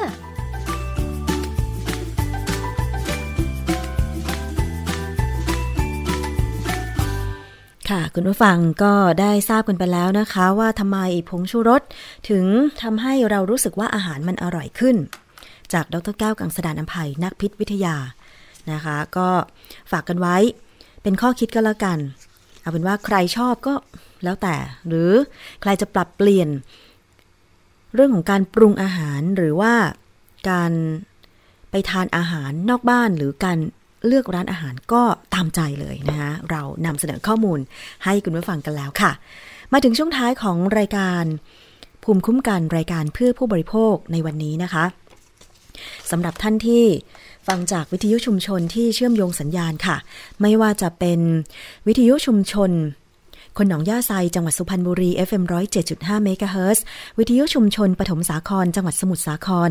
[7.90, 10.98] ค่ะคุณผู้ฟังก็ได้ทราบกันไปแล้วนะคะ ว่าทำไม
[11.30, 11.82] ผงชูรส
[12.28, 12.44] ถึง
[12.82, 14.96] ทำให้เรารู้สึกว่าอาหารมันอร่อยขึ้น
[15.72, 17.96] จากดรแก้วกังสดานอภัยนักพิษวิทยา
[18.72, 19.28] นะคะ ก็
[19.90, 20.36] ฝากกันไว้
[21.02, 21.98] เป็นข้อคิดก็แล้วกัน
[22.60, 23.74] เอาเป็นว่าใครชอบก็
[24.24, 24.56] แล้วแต่
[24.88, 25.12] หรือ
[25.62, 26.50] ใครจะปรับเปลี่ยน
[27.98, 29.74] เรื่องของการปรุงอาหารหรือว่า
[30.50, 30.72] การ
[31.70, 33.58] ไปทานอาหารนอกบ้านหรือการ
[34.06, 35.02] เลือกร้านอาหารก็
[35.34, 37.58] ตามใจเลยนะคะเรานำเสนอข้อมูล
[38.04, 39.12] ให้คุณผู้ฟังกันแล้วค่ะ
[39.72, 41.24] มาถึงช่วงท้ายของรายการ
[42.04, 44.84] ภูมิคุ้มกันรายการเพื่อผู้บริโภคในวันนี้นะคะ
[46.10, 46.84] สำหรับท่านที่
[47.48, 49.96] ฟังจากวิทยุชุมชนที่เชื่อมโยงสัญญาณค่ะ
[50.40, 51.20] ไม่ว่าจะเป็น
[51.86, 52.70] วิทยุชุมชน
[53.58, 55.44] คนหนองย่าไซจังหวัดสุพรรณบุรี FM
[55.84, 56.84] 107.5เมกะเฮิรตซ์
[57.18, 59.70] วิทยุชุมชนปฐมสาคร จังหวัดสมุทรสาคร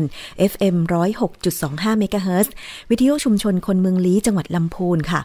[0.52, 0.76] FM
[1.38, 2.52] 106.25เมกะเฮิรตซ์
[2.90, 5.20] วิทยุชุมชนคนเมืองลี้จังหวัดลำพูนค่ะ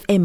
[0.00, 0.24] FM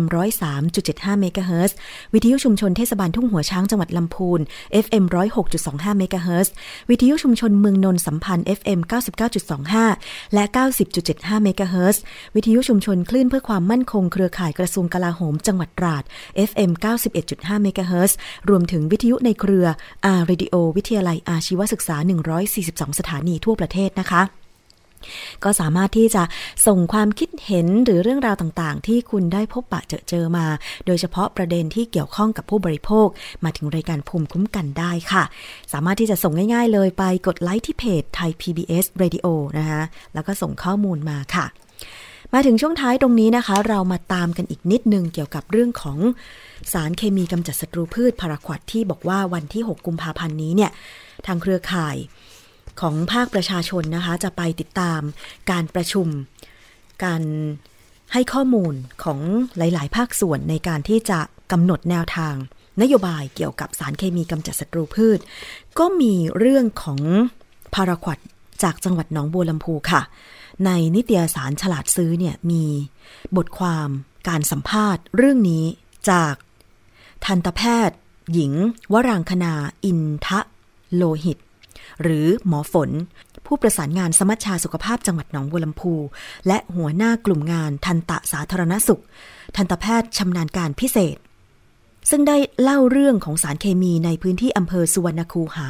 [0.62, 1.76] 103.75เมกะเฮิรตซ์
[2.14, 4.40] วิทยุชุมชนเทศบาลทุ่งหัวช้างจังหวัดลำพูน
[4.86, 5.04] FM
[5.52, 6.54] 106.25เมกะเฮิรตซ์
[6.90, 8.80] วิทยุชุมชนเมืองนนสัมพันธ์ FM
[9.58, 10.44] 99.25 และ
[10.94, 12.02] 90.75เมกะเฮิรตซ์
[12.36, 16.04] วิทยุชุมชนคลื่นเพื่อความมั่นคงเครือข่ายกระทรวงกลาโหม จังหวัดตราด
[16.50, 16.72] FM
[17.18, 18.18] 91.5เมกะเฮิรตซ์
[18.50, 19.68] รวมถึงวิทยุในเครือ
[20.06, 21.98] R-Radio วิทยาลัยอาชีวศึกษา
[22.48, 24.24] 142 สถานีทั่วประเทศนะคะ
[25.44, 26.24] ก็สามารถที่จะ
[26.68, 30.46] ส่งความคิดเห็นหรือเรื่องราวต่างๆ ที่คุณได้พบปะเจอเจอมา
[30.86, 33.08] โดยเฉพาะประเด็นที่เกี่ยวข้องกับผู้บริโภค
[33.44, 35.24] มาถึงรายการภูมิคุ้มกันได้ค่ะ
[35.74, 39.28] สามารถที่จะส่งง่ายๆเลยไปกดไลค์ที่เพจไทย PBS Radio
[39.58, 39.82] นะคะ
[40.14, 41.48] แล้วก็ส่งข้อมูลมาค่ะ
[42.34, 45.98] มาถึงช่วงท้ายตรงนี้นะคะ เรามาตามกันอีกนิดนึงเกี่ยวกับเรื่องของ
[46.74, 50.72] สารเคมีกำจัดศัตรูพืชพาราควดที่บอกว่าวันที่ 6 กุมภาพันธ์นี้เนี่ย
[51.26, 51.96] ทางเครือข่าย
[52.82, 55.02] ของภาคประชาชนนะคะ จะไปติดตาม
[55.52, 56.08] การประชุม
[57.04, 57.22] การ
[58.14, 59.20] ให้ข้อมูลของ
[59.58, 61.20] หลาย ๆ ภาคส่วนในการที่จะ
[61.52, 62.36] กำหนดแนวทาง
[62.82, 65.20] นโยบายเกี่ยวกับสารเคมีกำจัดศัตรูพืช
[65.80, 67.00] ก็มีเรื่องของ
[67.74, 68.18] พาราควด
[68.64, 70.02] จากจังหวัดหนองบัวลำพูค่ะ
[70.66, 72.64] ในนิตยสารฉลาดซื้อเนี่ยมี
[73.38, 73.90] บทความ
[74.28, 75.66] การสัมภาษณ์เรื่องนี้
[76.10, 76.36] จาก
[77.26, 77.98] ทันตแพทย์
[78.34, 78.54] หญิง
[78.94, 79.54] วรางคณา
[79.86, 80.40] อินทะ
[80.96, 81.38] โลหิต
[82.02, 82.90] หรือหมอฝน
[83.46, 85.94] ผู้ประสานงานสมัชชาสุขภาพจังหวัดหนองบัวลำพู
[86.48, 89.02] และหัวหน้ากลุ่มงานทันตะสาธารณสุข
[89.56, 91.18] ทันตแพทย์ชำนาญการพิเศษ
[92.10, 95.70] ซึ่งได้เล่าเรื่องของสารเคมีในพื้นที่อำเภอสุวรรณคูหา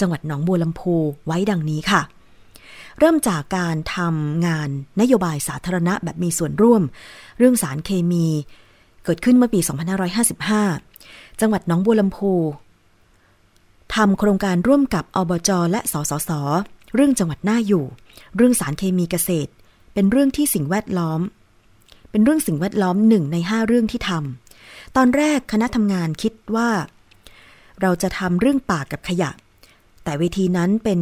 [0.00, 0.94] จังหวัดหนองบัวลำพู
[1.26, 2.02] ไว้ดังนี้ค่ะ
[2.98, 4.68] เริ่มจากการทำงาน
[5.00, 6.82] นโยบายสาธารณะแบบมีส่วนร่วม
[7.38, 8.26] เรื่องสารเคมี
[9.04, 9.60] เกิดขึ้นเมื่อปี
[10.70, 12.32] 2555 จังหวัดหนองบัวลำพู
[13.94, 16.30] ทำโครงการร่วมกับอบจและสสส
[16.94, 17.84] เรื่องจังหวัดหน้าอยู่
[18.36, 19.50] เรื่องสารเคมีเกษตร
[19.94, 21.20] เป็นเรื่องที่สิ่งแวดล้อม
[22.10, 26.70] เป็นเรื่องสิ่งแวดล้อมหนึ่งในห้าเรื่องที่ทำตอนแรกคณะทำงานคิดว่า
[27.80, 29.30] เราจะทำเรื่องป่ากับขยะ
[30.04, 31.00] แต่เวทีนั้นเป็น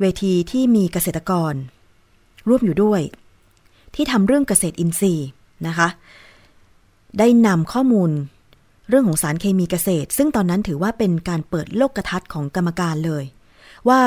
[0.00, 1.54] เวทีที่มีเกษตรกร
[2.48, 3.00] ร่วมอยู่ด้วย
[3.94, 5.28] ที่ทำเรื่องเกษตรอินทรีย์
[5.66, 5.88] นะคะ
[7.18, 8.10] ได้นำข้อมูล
[8.90, 13.24] เรื่องของสารเคมีเกษตร ซึ่งตอนนั้นถือว่าเป็นการเปิดโลกกระทัดของกรรมการเลย
[13.88, 14.00] ว่า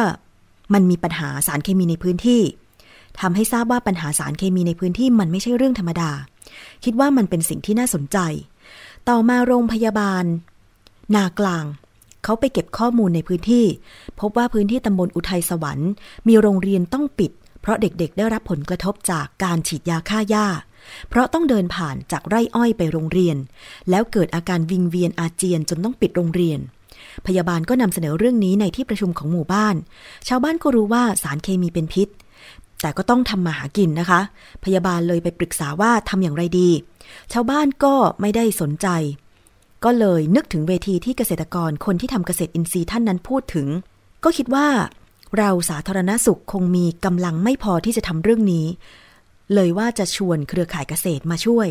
[0.73, 2.41] มันมีปัญหาสารเคมีในพื้นที่
[3.19, 6.11] ทำให้ทราบว่าปัญหาสารเคมีในพื้นที่มันไม่ใช่เรื่องธรรมดา
[6.83, 8.17] คิดว่ามันเป็นสิ่งที่น่าสนใจ
[9.09, 10.23] ต่อมาโรงพยาบาล
[11.15, 11.65] นากลาง
[12.23, 13.65] เขาไปเก็บข้อมูลในพื้นที่
[14.19, 15.91] พบว่าพื้นที่ตำบลอุทัยสวรรค์
[16.27, 17.31] มีโรงเรียนต้องปิด
[17.61, 20.47] เพราะเด็กๆ ได้รับผลกระทบจากการฉีดยาฆ่าหญ้า
[21.09, 23.37] เพราะต้องเดินผ่านจากไร่อ้อยไปโรงเรียน
[23.89, 26.59] แล้วเกิดอาการวิงเวียนอาเจียนจนต้องปิดโรงเรียน
[27.27, 29.75] พยาบาลก็นำเสนอเรื่องนี้ในที่ประชุมของหมู่บ้าน
[30.27, 32.07] ชาวบ้านก็รู้ว่าสารเคมีเป็นพิษ
[32.81, 34.19] แต่ก็ต้องทำมาหากินนะคะ
[34.63, 36.69] พยาบาลเลยไปปรึกษาว่าทำอย่างไรดี
[37.33, 38.87] ชาวบ้านก็ไม่ได้สนใจ
[39.83, 43.67] ก็เลยนึกถึงเวทีที่เกษตรกรคนที่ทำเกษตรอินทรีย์ท่านนั้นพูดถึง
[44.23, 44.67] ก็คิดว่า
[45.37, 48.65] เราสาธารณสุขคงมีกำลังไม่พอที่จะทำเรื่องนี้
[49.53, 51.67] เลยว่าจะชวนเครือข่ายเกษตรมาช่วย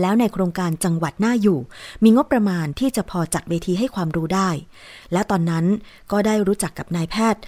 [0.00, 1.58] แล้วในโครงการจังหวัดหน้าอยู่
[2.02, 4.50] มีงบประมาณที่จะพอจัดเวทีให้ความรู้ได้
[5.12, 5.64] และตอนนั้น
[6.12, 7.42] ก็ได้รู้จักกับนายแพทย์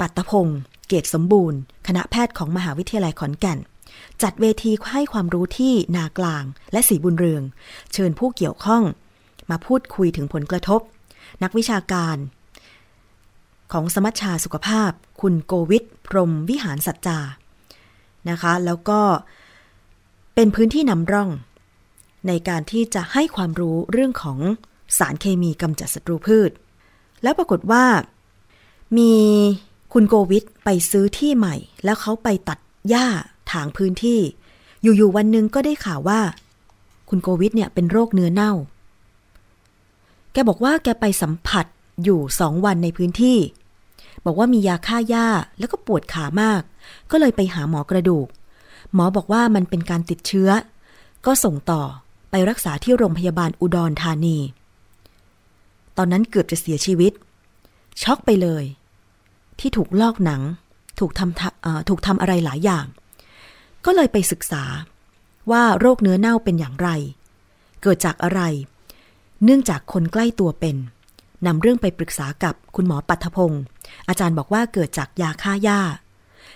[0.00, 3.58] ปัตตพงศ์เกตสมบูรณ์ คณะแพทย์ของมหาวิทยาลัยขอนแก่น
[4.22, 7.42] จัดเวทีให้ความรู้ที่นากลาง และสีบุญเรือง
[7.92, 8.82] เชิญผู้เกี่ยวข้อง
[9.50, 10.80] มาพูดคุยถึงผลกระทบ
[11.42, 12.16] นักวิชาการ
[13.72, 14.90] ของสมัชชาสุขภาพ
[15.20, 17.18] คุณโกวิทพรมวิหารสัจจา
[18.30, 19.00] นะคะ แล้วก็
[20.34, 21.30] เป็นพื้นที่นำร่อง
[22.28, 24.38] ในการที่จะให้ความรู้เรื่องของ
[24.98, 26.50] สารเคมีกำจัดศัตรูพืช
[27.22, 27.84] แล้วปรากฏว่า
[28.98, 29.12] มี
[29.92, 32.58] คุณโกวิทไปซื้อที่ใหม่ แล้วเขาไปตัด
[32.88, 33.06] หญ้า
[33.52, 34.20] ถางพื้นที่
[34.82, 36.20] อยู่ๆวันหนึ่งก็ได้ข่าวว่า
[37.08, 38.52] คุณโกวิทเนี่ยเป็นโรคเนื้อเน่า
[40.32, 41.66] แกบอกว่าแกไปสัมผัส
[42.04, 43.38] อยู่สองวันในพื้นที่
[44.24, 45.26] บอกว่ามียาฆ่าหญ้า
[45.58, 46.62] แล้วก็ปวดขามาก
[47.10, 48.28] ก็เลยไปหาหมอกระดูก
[48.94, 50.50] หมอบอกว่ามันเป็นการติดเชื้อ
[51.26, 51.82] ก็ส่งต่อ
[52.30, 54.38] ไปรักษาที่โรงพยาบาลอุดรธานี
[55.96, 57.12] ตอนนั้นเกือบจะเสียชีวิต
[58.02, 58.64] ช็อกไปเลย
[59.58, 60.42] ที่ถูกลอกหนัง
[60.98, 62.86] ถูกทำถูกทำอะไรหลายอย่าง
[63.84, 64.64] ก็เลยไปศึกษา
[65.50, 66.88] ว่าโรคเนื้อเน่าเป็นอย่างไร
[67.82, 68.40] เกิดจากอะไร
[69.44, 70.76] เนื่องจากคนใกล้ตัวเป็น
[71.46, 73.62] นำเรื่องไปปรึกษากับคุณหมอปัทพงศ์
[74.08, 75.80] อาจารย์บอกว่าเกิดจากยาฆ่าหญ้า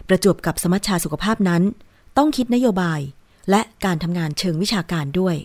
[0.09, 1.62] ประจวบกับสมัชชาสุขภาพนั้น
[2.16, 3.01] ต้องคิดนโยบาย
[3.51, 5.37] และการทำงานเชิงวิชาการด้วย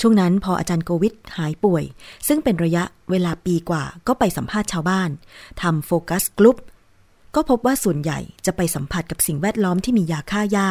[0.00, 1.84] ช่วงนั้นพออาจารย์โกวิทหายป่วย
[2.28, 5.10] ซึ่งเป็นระยะเวลาปีกว่าก็ไปสัมภาษณ์ชาวบ้าน
[5.62, 6.56] ทำโฟกัสกลุ่ม
[7.34, 10.68] ก็พบว่าส่วนใหญ่จะไปสัมผัสกับสิ่งแวดล้อมที่มียาฆ่าหญ้า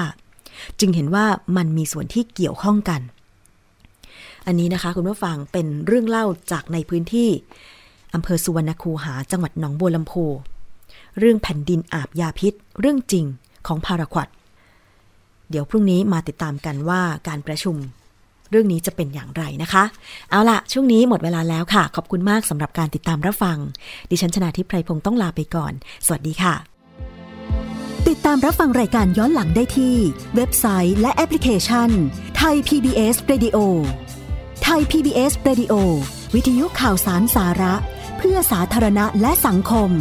[0.79, 1.25] จึงเห็นว่า
[1.57, 3.01] มันมีส่วนที่เกี่ยวข้องกัน
[4.51, 7.29] อันนี้นะคะคุณผู้ฟังเป็นเรื่องเล่าจากในพื้นที่
[8.13, 10.25] อำเภอสุวรรณคูหาจังหวัดหนองบัวลำพู
[11.19, 13.25] เรื่องแผ่นดินอาบยาพิษ เรื่องจริง
[13.67, 14.27] ของพาราควด
[15.49, 17.75] เดี๋ยวพรุ่งนี้มาติดตามกันว่าการประชุม
[18.49, 19.83] เรื่องนี้จะเป็นอย่างไรนะคะ
[20.29, 23.57] เอาละช่วงนี้หมดเวลาแล้วค่ะ ขอบคุณมากสำหรับการติดตามรับฟัง
[24.09, 25.73] ดิฉันชนะทิพไพรพงศ์ต้องลาไปก่อน
[26.05, 26.55] สวัสดีค่ะ
[28.07, 29.95] ติดตามรับฟังรายการย้อนหลังได้ที่
[30.35, 31.89] เว็บไซต์และแอปพลิเคชัน
[32.37, 33.57] ไทย PBS Radio
[34.08, 35.73] ไทย PBS Radio
[36.35, 37.73] วิทยุข่าวสารสาระ
[38.17, 39.91] เพื่อสาธารณะและสังคม